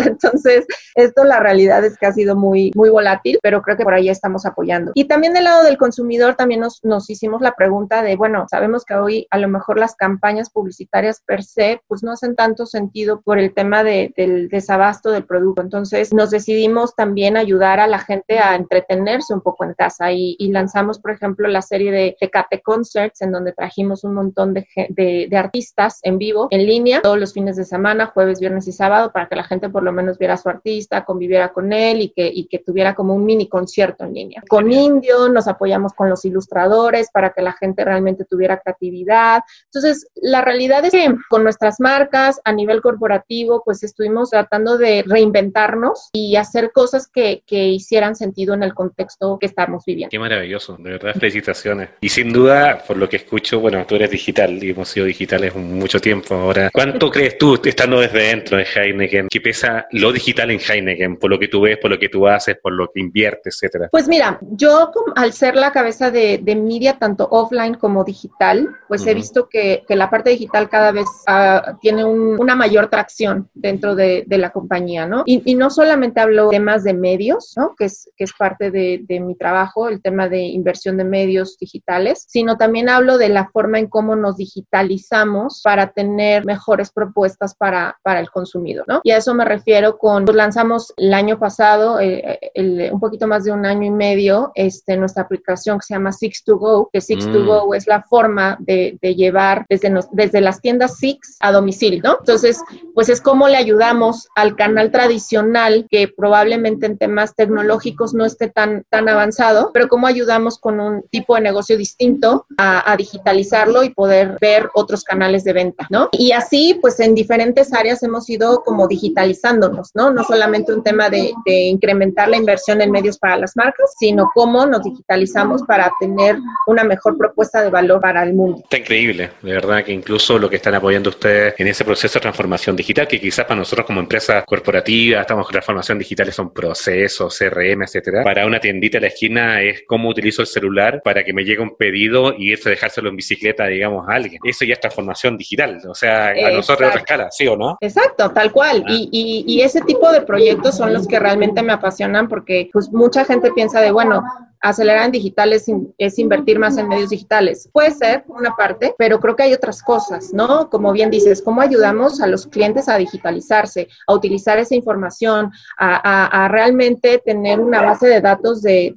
Entonces, 0.06 0.66
esto 0.96 1.24
la 1.24 1.40
realidad 1.40 1.84
es 1.86 1.98
que 1.98 2.06
ha 2.06 2.12
sido 2.12 2.36
muy, 2.36 2.72
muy 2.76 2.90
volátil, 2.90 3.40
pero 3.42 3.62
creo 3.62 3.78
que 3.78 3.84
por 3.84 3.94
ahí 3.94 4.10
estamos 4.10 4.46
apoyando. 4.46 4.92
Y 4.96 5.06
también 5.06 5.34
del 5.34 5.46
lado 5.46 5.64
del 5.64 5.78
consumidor, 5.78 6.36
también 6.36 6.62
nos, 6.62 6.84
nos 6.84 7.10
hicimos 7.10 7.42
la 7.42 7.54
pregunta 7.54 8.02
de, 8.02 8.16
bueno, 8.16 8.46
sabemos 8.50 8.86
que 8.86 8.96
hoy 8.96 9.28
a 9.38 9.42
lo 9.42 9.48
mejor 9.48 9.80
las 9.80 9.96
campañas 9.96 10.50
publicitarias 10.50 11.22
per 11.26 11.44
se, 11.44 11.82
pues 11.88 12.04
no 12.04 12.12
hacen 12.12 12.36
tanto 12.36 12.66
sentido 12.66 13.22
por 13.22 13.40
el 13.40 13.54
tema 13.54 13.84
de, 13.84 14.14
del 14.18 14.50
desabasto 14.50 15.12
del 15.12 15.26
producto. 15.26 15.62
Entonces, 15.62 16.14
nos 16.14 16.32
decidimos 16.32 16.96
también 16.96 17.38
ayudar 17.38 17.80
a 17.80 17.88
la 17.88 18.00
gente 18.00 18.40
a 18.40 18.56
entretenerse 18.56 19.34
un 19.34 19.42
poco 19.42 19.64
en 19.64 19.74
casa 19.74 20.12
y, 20.12 20.36
y 20.40 20.52
lanzamos, 20.52 21.00
por 21.00 21.12
ejemplo, 21.12 21.48
la 21.48 21.62
serie 21.62 21.92
de 21.92 22.18
Tecate 22.20 22.62
Concerts, 22.62 23.22
en 23.22 23.32
donde 23.32 23.54
trajimos 23.54 24.04
un 24.04 24.14
montón 24.14 24.54
de, 24.54 24.68
de, 24.90 25.28
de 25.30 25.38
artistas 25.38 26.00
en 26.04 26.18
vivo, 26.18 26.48
en 26.52 26.66
línea, 26.66 27.02
todos 27.02 27.20
los 27.20 27.34
fines 27.34 27.56
de 27.56 27.64
semana, 27.64 28.08
jueves, 28.08 28.40
viernes 28.40 28.68
y 28.68 28.72
sábado, 28.72 29.12
para 29.12 29.28
que 29.28 29.36
la 29.36 29.44
gente 29.44 29.70
por 29.70 29.84
lo 29.84 29.92
menos 29.92 30.18
viera 30.18 30.34
a 30.34 30.38
su 30.38 30.50
artista, 30.50 31.06
conviviera 31.06 31.54
con 31.54 31.72
él 31.72 32.02
y 32.02 32.10
que, 32.10 32.30
y 32.34 32.48
que 32.48 32.60
tuviera 32.60 32.96
como 32.96 33.14
un 33.14 33.26
mini 33.26 33.48
concierto 33.48 34.04
en 34.04 34.14
línea. 34.14 34.44
Con 34.50 34.72
Indio 34.72 35.30
nos 35.30 35.48
apoyamos 35.48 35.94
con 35.94 36.10
los 36.10 36.26
ilustradores 36.26 37.10
para 37.12 37.32
que 37.32 37.42
la 37.42 37.54
gente 37.54 37.86
realmente 37.86 38.26
tuviera 38.26 38.58
creatividad. 38.58 39.27
Entonces, 39.66 40.08
la 40.16 40.42
realidad 40.42 40.86
es 40.86 40.92
que 40.92 41.14
con 41.30 41.44
nuestras 41.44 41.80
marcas 41.80 42.40
a 42.44 42.52
nivel 42.52 42.82
corporativo, 42.82 43.62
pues 43.64 43.84
estuvimos 43.84 44.30
tratando 44.30 44.78
de 44.78 45.04
reinventarnos 45.06 46.10
y 46.14 46.36
hacer 46.36 46.72
cosas 46.74 47.08
que, 47.08 47.44
que 47.46 47.68
hicieran 47.68 48.16
sentido 48.16 48.54
en 48.54 48.64
el 48.64 48.74
contexto 48.74 49.38
que 49.40 49.46
estamos 49.46 49.84
viviendo. 49.86 50.10
Qué 50.12 50.20
maravilloso, 50.20 50.78
de 50.78 50.92
verdad, 50.92 51.14
felicitaciones. 51.14 51.90
Y 52.02 52.10
sin 52.10 52.32
duda, 52.32 52.84
por 52.86 52.98
lo 52.98 53.10
que 53.10 53.18
escucho, 53.18 53.60
bueno, 53.60 53.86
tú 53.86 53.96
eres 53.96 54.12
digital 54.12 54.64
y 54.64 54.72
hemos 54.72 54.90
sido 54.90 55.06
digitales 55.06 55.56
mucho 55.56 56.00
tiempo 56.00 56.36
ahora. 56.36 56.70
¿Cuánto 56.74 57.10
crees 57.12 57.38
tú, 57.38 57.60
estando 57.64 58.00
desde 58.00 58.20
dentro 58.20 58.58
de 58.58 58.66
Heineken, 58.66 59.28
que 59.30 59.42
pesa 59.42 59.88
lo 59.92 60.12
digital 60.12 60.52
en 60.52 60.60
Heineken, 60.60 61.18
por 61.18 61.30
lo 61.30 61.40
que 61.40 61.48
tú 61.48 61.62
ves, 61.62 61.78
por 61.78 61.92
lo 61.92 62.00
que 62.00 62.10
tú 62.10 62.28
haces, 62.28 62.58
por 62.62 62.74
lo 62.74 62.90
que 62.94 63.00
inviertes, 63.00 63.56
etcétera? 63.56 63.90
Pues 63.92 64.08
mira, 64.08 64.40
yo 64.42 64.92
al 65.16 65.34
ser 65.34 65.56
la 65.56 65.72
cabeza 65.72 66.12
de, 66.12 66.40
de 66.42 66.56
media, 66.56 66.98
tanto 66.98 67.28
offline 67.32 67.76
como 67.76 68.04
digital, 68.04 68.70
pues 68.88 69.02
uh 69.02 69.06
-huh. 69.06 69.12
he 69.12 69.16
visto 69.18 69.48
que, 69.50 69.84
que, 69.88 69.96
la 69.96 70.10
parte 70.10 70.30
digital 70.30 70.70
cada 70.70 70.92
vez 70.92 71.08
uh, 71.28 71.78
tiene 71.82 72.06
un, 72.06 72.40
una 72.40 72.56
mayor 72.56 72.90
tracción 72.90 73.50
dentro 73.54 73.96
de, 73.96 74.24
de 74.28 74.38
la 74.38 74.52
compañía, 74.52 75.06
¿no? 75.06 75.24
Y, 75.26 75.42
y, 75.46 75.56
no 75.56 75.70
solamente 75.70 76.20
hablo 76.20 76.50
de 76.50 76.58
temas 76.58 76.84
de 76.84 76.94
medios, 76.94 77.54
¿no? 77.56 77.76
Que 77.76 77.86
es, 77.86 78.10
que 78.16 78.24
es 78.24 78.34
parte 78.34 78.72
de, 78.72 79.04
de 79.08 79.20
mi 79.20 79.36
trabajo, 79.36 79.90
el 79.90 80.02
tema 80.02 80.30
de 80.30 80.42
inversión 80.42 80.98
de 80.98 81.04
medios 81.04 81.58
digitales, 81.58 82.26
sino 82.28 82.58
también 82.58 82.90
hablo 82.90 83.18
de 83.18 83.30
la 83.30 83.50
forma 83.50 83.80
en 83.80 83.88
cómo 83.88 84.16
nos 84.16 84.38
digitalizamos 84.38 85.62
para 85.64 85.92
tener 85.92 86.46
mejores 86.46 86.92
propuestas 86.92 87.56
para, 87.56 87.98
para 88.04 88.20
el 88.20 88.30
consumidor, 88.30 88.86
¿no? 88.88 89.02
Y 89.04 89.12
a 89.12 89.18
eso 89.18 89.34
me 89.34 89.46
refiero 89.46 89.98
con, 89.98 90.26
pues 90.26 90.38
lanzamos 90.38 90.94
el 90.98 91.14
año 91.14 91.40
pasado, 91.40 92.00
eh, 92.00 92.40
el, 92.54 92.90
un 92.92 93.00
poquito 93.00 93.28
más 93.28 93.44
de 93.44 93.52
un 93.52 93.66
año 93.66 93.86
y 93.88 93.92
medio, 93.92 94.52
este, 94.56 94.98
nuestra 94.98 95.24
aplicación 95.24 95.80
que 95.80 95.86
se 95.86 95.94
llama 95.94 96.12
Six 96.12 96.44
to 96.44 96.58
Go, 96.58 96.90
que 96.92 97.02
Six 97.02 97.28
mm. 97.28 97.34
to 97.34 97.46
Go 97.46 97.74
es 97.74 97.88
la 97.88 98.04
forma 98.04 98.58
de, 98.60 98.98
de 99.02 99.07
llevar 99.16 99.66
desde, 99.70 99.90
nos, 99.90 100.08
desde 100.12 100.42
las 100.42 100.62
tiendas 100.62 100.98
Six 100.98 101.38
a 101.40 101.52
domicilio, 101.52 102.02
¿no? 102.04 102.18
Entonces, 102.20 102.62
pues 102.94 103.10
es 103.10 103.22
como 103.22 103.48
le 103.48 103.58
ayudamos 103.58 104.28
al 104.36 104.56
canal 104.56 104.92
tradicional 104.92 105.88
que 105.90 106.08
probablemente 106.08 106.86
en 106.86 106.98
temas 106.98 107.36
tecnológicos 107.36 108.14
no 108.14 108.26
esté 108.26 108.50
tan, 108.50 108.86
tan 108.90 109.08
avanzado, 109.10 109.72
pero 109.74 109.88
cómo 109.88 110.08
ayudamos 110.08 110.58
con 110.60 110.80
un 110.80 111.04
tipo 111.10 111.36
de 111.36 111.42
negocio 111.42 111.78
distinto 111.78 112.46
a, 112.58 112.96
digitalizarlo 112.98 113.84
y 113.84 113.90
poder 113.90 114.38
ver 114.42 114.70
otros 114.74 115.04
canales 115.04 115.44
de 115.44 115.54
venta, 115.54 115.86
¿no? 115.90 116.10
Y 116.12 116.32
así, 116.32 116.78
pues 116.82 117.00
en 117.00 117.14
diferentes 117.14 117.74
áreas 117.74 118.02
hemos 118.02 118.30
ido 118.30 118.64
como 118.64 118.88
digitalizándonos, 118.88 119.92
¿no? 119.94 120.12
No 120.12 120.24
solamente 120.24 120.74
un 120.74 120.84
tema 120.84 121.10
de, 121.10 121.32
incrementar 121.46 122.30
la 122.30 122.38
inversión 122.38 122.82
en 122.82 122.92
medios 122.92 123.18
para 123.18 123.38
las 123.38 123.56
marcas, 123.56 123.94
sino 124.00 124.32
cómo 124.34 124.66
nos 124.66 124.84
digitalizamos 124.84 125.64
para 125.64 125.92
tener 126.00 126.38
una 126.66 126.84
mejor 126.84 127.18
propuesta 127.18 127.62
de 127.62 127.70
valor 127.70 128.02
para 128.02 128.24
el 128.24 128.34
mundo. 128.34 128.64
Increíble, 128.88 129.32
de 129.42 129.52
verdad 129.52 129.84
que 129.84 129.92
incluso 129.92 130.40
lo 130.40 130.50
que 130.50 130.56
están 130.56 130.74
apoyando 130.74 131.10
ustedes 131.10 131.56
en 131.58 131.68
ese 131.68 131.84
proceso 131.84 132.20
de 132.20 132.22
transformación 132.22 132.74
digital, 132.74 133.06
que 133.06 133.20
quizás 133.20 133.46
para 133.46 133.60
nosotros 133.60 133.86
como 133.86 134.00
empresa 134.00 134.44
corporativa, 134.44 135.20
estamos 135.20 135.46
con 135.46 135.52
transformación 135.52 136.00
digital, 136.00 136.32
son 136.32 136.54
procesos, 136.54 137.38
CRM, 137.38 137.84
etcétera. 137.84 138.24
Para 138.24 138.46
una 138.46 138.62
tiendita 138.62 138.98
a 138.98 139.02
la 139.02 139.08
esquina 139.08 139.62
es 139.62 139.84
cómo 139.86 140.08
utilizo 140.08 140.42
el 140.42 140.48
celular 140.48 141.02
para 141.04 141.26
que 141.26 141.34
me 141.34 141.44
llegue 141.44 141.62
un 141.62 141.76
pedido 141.76 142.34
y 142.38 142.52
irse 142.52 142.70
a 142.70 142.72
dejárselo 142.72 143.10
en 143.10 143.18
bicicleta, 143.18 143.68
digamos, 143.68 144.08
a 144.08 144.14
alguien. 144.14 144.40
Eso 144.46 144.64
ya 144.64 144.74
es 144.74 144.80
transformación 144.80 145.38
digital, 145.38 145.82
o 145.86 145.94
sea, 145.94 146.30
a 146.30 146.52
nosotros 146.52 146.80
de 146.80 146.86
otra 146.88 147.00
escala, 147.02 147.28
¿sí 147.30 147.46
o 147.46 147.58
no? 147.58 147.78
Exacto, 147.82 148.32
tal 148.32 148.54
cual. 148.54 148.86
Ah. 148.88 148.92
Y, 148.92 149.10
y, 149.12 149.44
y 149.54 149.62
ese 149.64 149.82
tipo 149.82 150.12
de 150.14 150.22
proyectos 150.22 150.78
son 150.78 150.94
los 150.94 151.08
que 151.08 151.20
realmente 151.20 151.62
me 151.62 151.74
apasionan 151.74 152.30
porque 152.30 152.70
pues 152.72 152.90
mucha 152.90 153.26
gente 153.26 153.52
piensa 153.52 153.82
de, 153.82 153.92
bueno, 153.92 154.24
acelerar 154.70 155.06
en 155.06 155.12
digital 155.12 155.54
es, 155.54 156.20
invertir 156.20 156.60
más 156.60 156.78
en 156.78 156.88
medios 156.88 157.10
digitales. 157.10 157.70
Puede 157.72 157.92
ser 157.92 158.26
una 158.28 158.56
parte, 158.56 158.94
pero 158.98 159.20
creo 159.20 159.36
que 159.36 159.44
hay 159.44 159.54
otras 159.54 159.82
cosas, 159.82 160.34
¿no? 160.34 160.70
Como 160.70 160.92
bien 160.92 161.10
dices, 161.10 161.42
¿cómo 161.42 161.62
ayudamos 161.62 162.22
a 162.22 162.28
los 162.28 162.48
clientes 162.48 162.90
a 162.90 162.98
digitalizarse, 162.98 163.88
a 164.08 164.14
utilizar 164.14 164.58
esa 164.60 164.76
información, 164.76 165.52
a, 165.78 166.48
realmente 166.50 167.22
tener 167.26 167.60
una 167.60 167.82
base 167.82 168.08
de 168.08 168.22
datos 168.22 168.62
de, 168.62 168.96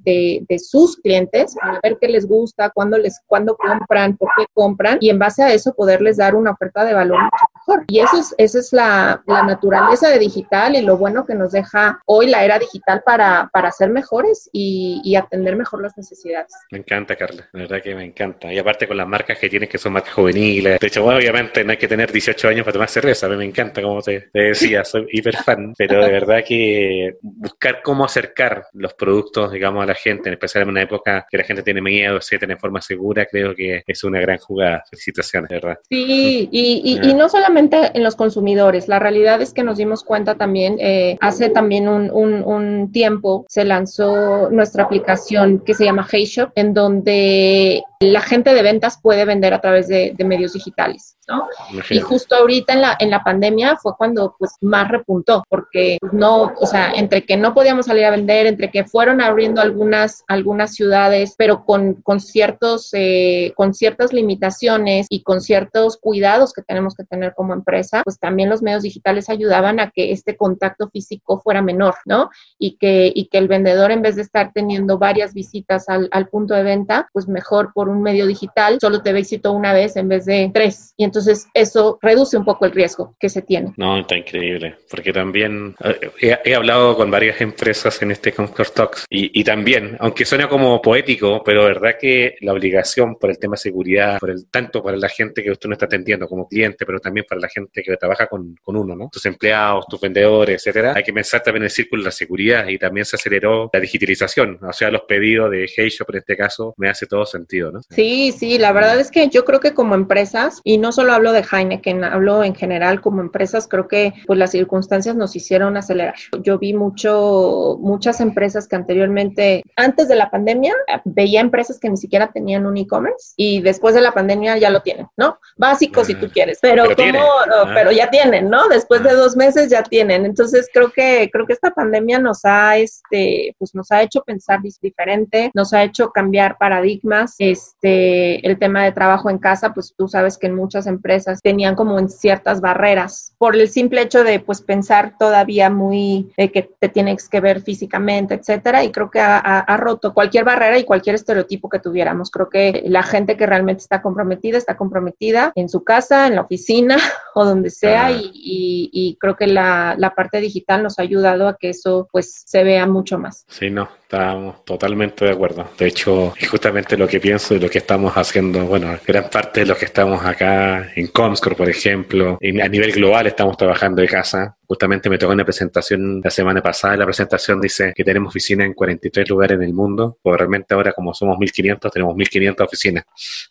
sus 0.58 0.96
clientes, 0.96 1.54
para 1.60 1.80
ver 1.82 1.98
qué 2.00 2.08
les 2.08 2.26
gusta, 2.26 2.70
cuándo, 2.70 2.98
les, 2.98 3.20
cuándo 3.26 3.56
compran, 3.56 4.16
por 4.16 4.28
qué 4.36 4.46
compran, 4.54 4.98
y 5.00 5.10
en 5.10 5.18
base 5.18 5.42
a 5.42 5.52
eso 5.52 5.72
poderles 5.74 6.16
dar 6.16 6.34
una 6.34 6.52
oferta 6.52 6.84
de 6.84 6.94
valor 6.94 7.18
mucho 7.22 7.46
mejor. 7.54 7.84
Y 7.88 8.00
eso 8.00 8.18
es, 8.18 8.34
esa 8.38 8.58
es 8.58 8.72
la, 8.72 9.22
naturaleza 9.26 10.08
de 10.08 10.18
digital 10.18 10.76
y 10.76 10.82
lo 10.82 10.96
bueno 10.96 11.24
que 11.24 11.34
nos 11.34 11.52
deja 11.52 12.00
hoy 12.06 12.28
la 12.28 12.44
era 12.44 12.58
digital 12.58 13.02
para, 13.04 13.48
para 13.52 13.72
ser 13.72 13.90
mejores 13.90 14.48
y, 14.52 15.00
y 15.02 15.16
atender 15.16 15.56
mejor 15.61 15.83
las 15.83 15.97
necesidades. 15.97 16.52
Me 16.71 16.79
encanta, 16.79 17.17
Carla, 17.17 17.49
la 17.52 17.61
verdad 17.61 17.83
que 17.83 17.95
me 17.95 18.05
encanta. 18.05 18.52
Y 18.52 18.59
aparte 18.59 18.88
con 18.88 18.97
las 18.97 19.07
marcas 19.07 19.38
que 19.38 19.49
tienes, 19.49 19.69
que 19.69 19.79
son 19.79 19.93
marcas 19.93 20.14
juveniles. 20.14 20.81
De 20.81 20.87
hecho, 20.87 21.05
obviamente 21.05 21.62
no 21.64 21.73
hay 21.73 21.76
que 21.76 21.88
tener 21.88 22.11
18 22.11 22.49
años 22.49 22.64
para 22.64 22.73
tomar 22.73 22.88
cerveza. 22.88 23.29
Me 23.29 23.45
encanta, 23.45 23.83
como 23.83 24.00
te, 24.02 24.31
decía, 24.33 24.85
soy 24.85 25.07
hiper 25.11 25.37
fan. 25.37 25.75
Pero 25.76 26.05
de 26.05 26.11
verdad 26.11 26.43
que 26.47 27.19
buscar 27.23 27.83
cómo 27.83 28.05
acercar 28.05 28.67
los 28.73 28.95
productos, 28.95 29.52
digamos, 29.52 29.83
a 29.83 29.87
la 29.87 29.95
gente, 29.95 30.29
en 30.29 30.35
especial 30.35 30.62
en 30.64 30.71
una 30.71 30.83
época 30.83 31.26
que 31.31 31.38
la 31.38 31.45
gente 31.45 31.62
tiene 31.62 31.81
miedo, 31.81 32.17
etcétera, 32.17 32.52
en 32.52 32.59
forma 32.59 32.81
segura, 32.81 33.26
creo 33.26 33.55
que 33.55 33.83
es 33.87 34.05
una 34.05 34.21
gran 34.21 34.38
jugada. 34.38 34.83
Felicitaciones, 34.88 35.49
de 35.50 35.57
verdad. 35.57 35.79
Sí, 35.88 36.49
y, 36.50 36.99
y, 37.02 37.14
no 37.14 37.29
solamente 37.29 37.90
en 37.95 38.02
los 38.02 38.17
consumidores. 38.17 38.88
La 38.88 38.99
realidad 38.99 39.43
es 39.43 39.52
que 39.52 39.62
nos 39.62 39.76
dimos 39.76 40.05
cuenta 40.05 40.37
también, 40.37 40.76
eh, 40.81 41.19
hace 41.21 41.50
también 41.50 41.88
un, 41.88 42.11
un, 42.11 42.43
un 42.45 42.93
tiempo 42.93 43.45
se 43.49 43.64
lanzó 43.64 44.49
nuestra 44.50 44.85
aplicación 44.85 45.39
que 45.64 45.75
se 45.75 45.85
llama 45.85 46.06
Hey 46.11 46.25
Shop, 46.25 46.50
en 46.54 46.75
donde 46.75 47.82
la 48.02 48.23
gente 48.23 48.54
de 48.54 48.62
ventas 48.62 48.99
puede 49.00 49.26
vender 49.26 49.52
a 49.52 49.61
través 49.61 49.87
de, 49.87 50.14
medios 50.21 50.52
digitales, 50.52 51.16
¿no? 51.28 51.49
Y 51.90 51.99
justo 52.00 52.37
ahorita 52.37 52.73
en 52.73 52.80
la, 52.83 52.97
en 52.99 53.11
la 53.11 53.25
pandemia 53.25 53.76
fue 53.76 53.97
cuando 53.97 54.37
pues 54.38 54.52
más 54.61 54.88
repuntó, 54.88 55.42
porque 55.49 55.99
no, 56.12 56.52
o 56.57 56.66
sea, 56.66 56.92
entre 56.92 57.25
que 57.25 57.37
no 57.37 57.52
podíamos 57.52 57.87
salir 57.87 58.04
a 58.04 58.11
vender, 58.11 58.47
entre 58.47 58.71
que 58.71 58.85
fueron 58.85 59.21
abriendo 59.21 59.61
algunas, 59.61 60.23
algunas 60.28 60.75
ciudades, 60.75 61.35
pero 61.37 61.64
con, 61.64 61.95
con 61.95 62.21
ciertos, 62.21 62.90
eh, 62.92 63.52
con 63.57 63.75
ciertas 63.75 64.12
limitaciones 64.12 65.07
y 65.11 65.23
con 65.23 65.40
ciertos 65.40 65.97
cuidados 65.97 66.52
que 66.52 66.62
tenemos 66.62 66.95
que 66.95 67.04
tener 67.04 67.35
como 67.35 67.54
empresa, 67.54 68.02
pues 68.04 68.19
también 68.19 68.49
los 68.49 68.62
medios 68.62 68.83
digitales 68.83 69.28
ayudaban 69.28 69.80
a 69.80 69.90
que 69.90 70.12
este 70.12 70.37
contacto 70.37 70.88
físico 70.90 71.40
fuera 71.40 71.61
menor, 71.61 71.97
¿no? 72.04 72.30
Y 72.59 72.76
que, 72.76 73.12
y 73.14 73.26
que 73.26 73.38
el 73.38 73.49
vendedor 73.49 73.90
en 73.90 74.02
vez 74.02 74.16
de 74.16 74.23
estar 74.23 74.52
teniendo 74.54 74.97
varias 74.99 75.35
visitas 75.35 75.88
al, 75.88 76.09
al 76.12 76.28
punto 76.28 76.54
de 76.54 76.62
venta, 76.62 77.09
pues 77.12 77.26
mejor 77.26 77.73
por 77.75 77.89
un 77.90 78.02
medio 78.02 78.26
digital 78.26 78.78
solo 78.80 79.02
te 79.02 79.12
visito 79.12 79.52
una 79.52 79.73
vez 79.73 79.97
en 79.97 80.09
vez 80.09 80.25
de 80.25 80.50
tres. 80.52 80.94
Y 80.97 81.04
entonces 81.04 81.47
eso 81.54 81.99
reduce 82.02 82.37
un 82.37 82.44
poco 82.44 82.66
el 82.66 82.73
riesgo 82.73 83.16
que 83.18 83.28
se 83.28 83.42
tiene. 83.42 83.73
No, 83.76 83.99
está 83.99 84.16
increíble. 84.16 84.76
Porque 84.90 85.12
también 85.12 85.75
eh, 86.20 86.38
he, 86.44 86.54
hablado 86.54 86.97
con 86.97 87.11
varias 87.11 87.40
empresas 87.40 88.00
en 88.02 88.11
este 88.11 88.32
Concord 88.32 88.70
Talks 88.70 89.06
y, 89.09 89.42
también, 89.44 89.97
aunque 90.00 90.25
suena 90.25 90.49
como 90.49 90.80
poético, 90.80 91.42
pero 91.44 91.64
verdad 91.64 91.97
que 92.00 92.37
la 92.40 92.52
obligación 92.52 93.16
por 93.16 93.30
el 93.30 93.38
tema 93.38 93.54
de 93.54 93.59
seguridad, 93.59 94.18
por 94.18 94.30
el 94.30 94.47
tanto 94.50 94.82
para 94.82 94.97
la 94.97 95.09
gente 95.09 95.42
que 95.42 95.50
usted 95.50 95.68
no 95.68 95.75
está 95.75 95.87
atendiendo 95.87 96.28
como 96.28 96.47
cliente, 96.47 96.85
pero 96.85 97.00
también 97.00 97.26
para 97.28 97.40
la 97.40 97.49
gente 97.49 97.82
que 97.82 97.97
trabaja 97.97 98.26
con, 98.26 98.54
con 98.62 98.76
uno, 98.76 98.94
¿no? 98.94 99.09
Tus 99.11 99.25
empleados, 99.26 99.87
tus 99.88 100.00
vendedores, 100.00 100.56
etcétera. 100.56 100.94
Hay 100.97 101.02
que 101.02 101.12
pensar 101.12 101.42
también 101.42 101.62
en 101.62 101.66
el 101.66 101.70
círculo 101.70 102.02
de 102.02 102.06
la 102.06 102.12
seguridad 102.12 102.68
y 102.68 102.78
también 102.78 103.04
se 103.04 103.16
aceleró 103.16 103.70
la 103.73 103.80
digitalización. 103.80 104.59
O 104.62 104.73
sea, 104.73 104.90
los 104.90 105.02
pedidos 105.02 105.50
de 105.50 105.70
Hey 105.75 105.88
Shop 105.88 106.09
en 106.11 106.18
este 106.18 106.37
caso 106.37 106.75
me 106.76 106.88
hace 106.88 107.06
todo 107.06 107.26
sentido, 107.26 107.73
¿no? 107.73 107.79
Sí, 107.88 108.32
sí, 108.32 108.58
la 108.58 108.72
verdad 108.72 108.99
es 109.00 109.10
que 109.10 109.28
yo 109.28 109.44
creo 109.44 109.60
que 109.60 109.75
como 109.75 109.94
empresas, 109.94 110.60
y 110.64 110.78
no 110.78 110.92
solo 110.92 111.12
hablo 111.12 111.32
de 111.32 111.44
Heineken, 111.50 112.04
hablo 112.04 112.44
en 112.44 112.54
general 112.54 113.00
como 113.00 113.20
empresas, 113.20 113.66
creo 113.68 113.88
que 113.88 114.12
pues 114.26 114.38
las 114.38 114.50
circunstancias 114.50 115.16
nos 115.16 115.37
hicieron 115.37 115.76
acelerar. 115.76 116.14
Yo 116.42 116.58
vi 116.58 116.75
mucho, 116.75 117.78
muchas 117.80 118.20
empresas 118.20 118.68
que 118.68 118.76
anteriormente, 118.76 119.62
antes 119.76 120.08
de 120.08 120.16
la 120.16 120.30
pandemia, 120.30 120.75
veía 121.04 121.40
empresas 121.40 121.78
que 121.78 121.90
ni 121.90 121.96
siquiera 121.96 122.30
tenían 122.32 122.66
un 122.66 122.76
e-commerce 122.76 123.34
y 123.37 123.60
después 123.60 123.94
de 123.94 124.00
la 124.00 124.12
pandemia 124.12 124.58
ya 124.58 124.70
lo 124.70 124.82
tienen, 124.82 125.06
¿no? 125.16 125.38
Básico 125.56 126.04
si 126.04 126.14
tú 126.14 126.26
ah, 126.26 126.30
quieres, 126.32 126.58
pero, 126.60 126.84
pero 126.96 127.18
como, 127.18 127.30
ah. 127.54 127.72
pero 127.75 127.92
ya 127.92 128.10
tienen, 128.10 128.49
¿no? 128.49 128.68
Después 128.68 129.02
de 129.02 129.10
ah. 129.10 129.14
dos 129.14 129.37
meses 129.37 129.70
ya 129.70 129.82
tienen. 129.82 130.25
Entonces 130.25 130.68
creo 130.72 130.90
que, 130.90 131.28
creo 131.32 131.46
que 131.46 131.52
esta 131.52 131.70
pandemia 131.70 132.18
nos 132.18 132.44
ha, 132.44 132.76
este, 132.76 133.54
pues 133.58 133.75
nos 133.75 133.90
ha 133.90 134.02
hecho 134.02 134.22
pensar 134.22 134.60
diferente, 134.82 135.50
nos 135.54 135.72
ha 135.72 135.82
hecho 135.82 136.10
cambiar 136.10 136.58
paradigmas, 136.58 137.34
este, 137.38 137.69
este, 137.74 138.46
el 138.46 138.58
tema 138.58 138.84
de 138.84 138.92
trabajo 138.92 139.30
en 139.30 139.38
casa, 139.38 139.72
pues 139.72 139.94
tú 139.96 140.08
sabes 140.08 140.36
que 140.36 140.48
en 140.48 140.54
muchas 140.54 140.86
empresas 140.86 141.40
tenían 141.40 141.74
como 141.74 141.98
en 141.98 142.08
ciertas 142.08 142.60
barreras 142.60 143.34
por 143.38 143.56
el 143.56 143.68
simple 143.68 144.02
hecho 144.02 144.24
de 144.24 144.40
pues 144.40 144.60
pensar 144.60 145.14
todavía 145.18 145.70
muy 145.70 146.30
de 146.36 146.50
que 146.50 146.70
te 146.78 146.88
tienes 146.88 147.28
que 147.28 147.40
ver 147.40 147.62
físicamente, 147.62 148.34
etcétera, 148.34 148.84
y 148.84 148.90
creo 148.90 149.10
que 149.10 149.20
ha, 149.20 149.76
roto 149.78 150.12
cualquier 150.12 150.44
barrera 150.44 150.78
y 150.78 150.84
cualquier 150.84 151.14
estereotipo 151.14 151.70
que 151.70 151.78
tuviéramos. 151.78 152.30
Creo 152.30 152.50
que 152.50 152.82
la 152.86 153.02
gente 153.02 153.36
que 153.36 153.46
realmente 153.46 153.80
está 153.82 154.02
comprometida 154.02 154.58
está 154.58 154.76
comprometida 154.76 155.52
en 155.54 155.68
su 155.68 155.82
casa, 155.82 156.26
en 156.26 156.34
la 156.34 156.42
oficina 156.42 156.98
o 157.34 157.44
donde 157.44 157.70
sea, 157.70 158.10
y, 158.12 159.16
creo 159.18 159.36
que 159.36 159.46
la, 159.46 159.94
la 159.98 160.14
parte 160.14 160.40
digital 160.40 160.82
nos 160.82 160.98
ha 160.98 161.02
ayudado 161.02 161.48
a 161.48 161.56
que 161.56 161.70
eso 161.70 162.08
pues 162.12 162.42
se 162.46 162.62
vea 162.64 162.86
mucho 162.86 163.18
más. 163.18 163.44
Sí, 163.48 163.70
no, 163.70 163.88
Estamos 164.10 164.64
totalmente 164.64 165.24
de 165.24 165.30
acuerdo. 165.30 165.68
De 165.78 165.86
hecho, 165.86 166.34
es 166.36 166.48
justamente 166.48 166.96
lo 166.96 167.06
que 167.06 167.20
pienso 167.20 167.54
lo 167.61 167.69
que 167.69 167.79
estamos 167.79 168.12
haciendo. 168.14 168.64
Bueno, 168.64 168.99
gran 169.07 169.29
parte 169.29 169.61
de 169.61 169.67
los 169.67 169.79
que 169.79 169.85
estamos 169.85 170.25
acá 170.25 170.90
en 170.95 171.09
Comscore, 171.09 171.55
por 171.55 171.69
ejemplo, 171.69 172.38
a 172.40 172.69
nivel 172.69 172.93
global 172.93 173.26
estamos 173.26 173.57
trabajando 173.57 174.02
de 174.02 174.09
casa. 174.09 174.57
Justamente 174.67 175.11
me 175.11 175.19
tocó 175.19 175.33
una 175.33 175.45
presentación 175.45 176.21
la 176.23 176.31
semana 176.31 176.62
pasada. 176.62 176.97
La 176.97 177.05
presentación 177.05 177.61
dice 177.61 177.93
que 177.95 178.05
tenemos 178.05 178.31
oficinas 178.31 178.67
en 178.67 178.75
43 178.75 179.29
lugares 179.29 179.57
en 179.57 179.64
el 179.64 179.75
mundo. 179.75 180.19
Pues 180.23 180.38
realmente 180.38 180.75
ahora, 180.75 180.93
como 180.93 181.12
somos 181.12 181.38
1500, 181.38 181.93
tenemos 181.93 182.17
1500 182.17 182.67
oficinas. 182.67 183.05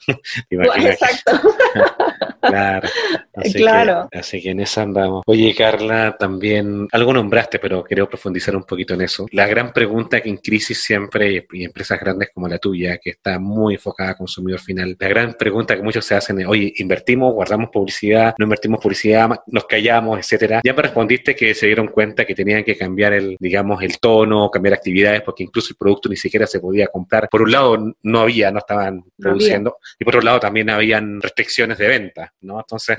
Exacto. 0.50 1.42
claro. 2.40 2.88
Así 3.36 3.54
claro. 3.54 4.10
Que, 4.12 4.20
así 4.20 4.42
que 4.42 4.50
en 4.50 4.60
esa 4.60 4.82
andamos. 4.82 5.24
Oye, 5.26 5.56
Carla, 5.56 6.18
también 6.20 6.88
algo 6.92 7.14
nombraste, 7.14 7.58
pero 7.60 7.84
quiero 7.84 8.10
profundizar 8.10 8.54
un 8.56 8.64
poquito 8.64 8.96
en 8.96 9.02
eso. 9.02 9.28
La 9.32 9.48
gran 9.48 9.72
pregunta 9.72 10.20
que 10.20 10.28
en 10.28 10.38
crisis 10.38 10.84
siempre, 10.84 11.48
y 11.52 11.64
empresas 11.64 12.00
grandes 12.00 12.32
como 12.34 12.50
la 12.50 12.58
tuya, 12.58 12.98
que 12.98 13.12
está 13.12 13.40
muy 13.40 13.76
enfocada 13.76 14.12
a 14.12 14.18
consumidor 14.18 14.60
final, 14.60 14.98
la 15.00 15.08
gran 15.08 15.34
pregunta 15.36 15.76
que 15.76 15.82
muchos 15.82 16.06
se 16.06 16.16
hacen 16.16 16.42
es, 16.42 16.48
oye, 16.48 16.74
invertimos, 16.78 17.34
guardamos 17.34 17.70
publicidad, 17.72 18.36
no 18.38 18.44
invertimos 18.44 18.80
publicidad, 18.82 19.30
nos 19.48 19.66
callamos, 19.66 20.20
etcétera. 20.20 20.62
Ya 20.64 20.74
me 20.74 20.82
respondiste 20.82 21.36
que 21.36 21.54
se 21.54 21.68
dieron 21.68 21.88
cuenta 21.88 22.26
que 22.26 22.36
tenían 22.36 22.64
que 22.64 22.78
cambiar 22.78 23.14
el, 23.14 23.38
digamos, 23.40 23.82
el 23.84 24.00
tono, 24.00 24.50
cambiar 24.50 24.74
actividades, 24.74 25.22
porque 25.22 25.44
incluso 25.44 25.70
el 25.72 25.78
producto 25.78 26.10
ni 26.10 26.18
siquiera 26.18 26.46
se 26.46 26.60
podía 26.60 26.88
comprar. 26.88 27.30
Por 27.30 27.44
un 27.44 27.52
lado, 27.52 27.94
no 28.04 28.20
había, 28.20 28.52
no 28.52 28.60
estaban 28.60 29.04
produciendo, 29.18 29.78
y 29.98 30.04
por 30.04 30.16
otro 30.16 30.26
lado 30.26 30.40
también 30.40 30.70
habían 30.70 31.22
restricciones 31.22 31.78
de 31.78 31.88
venta, 31.88 32.29
¿no? 32.42 32.60
Entonces, 32.60 32.96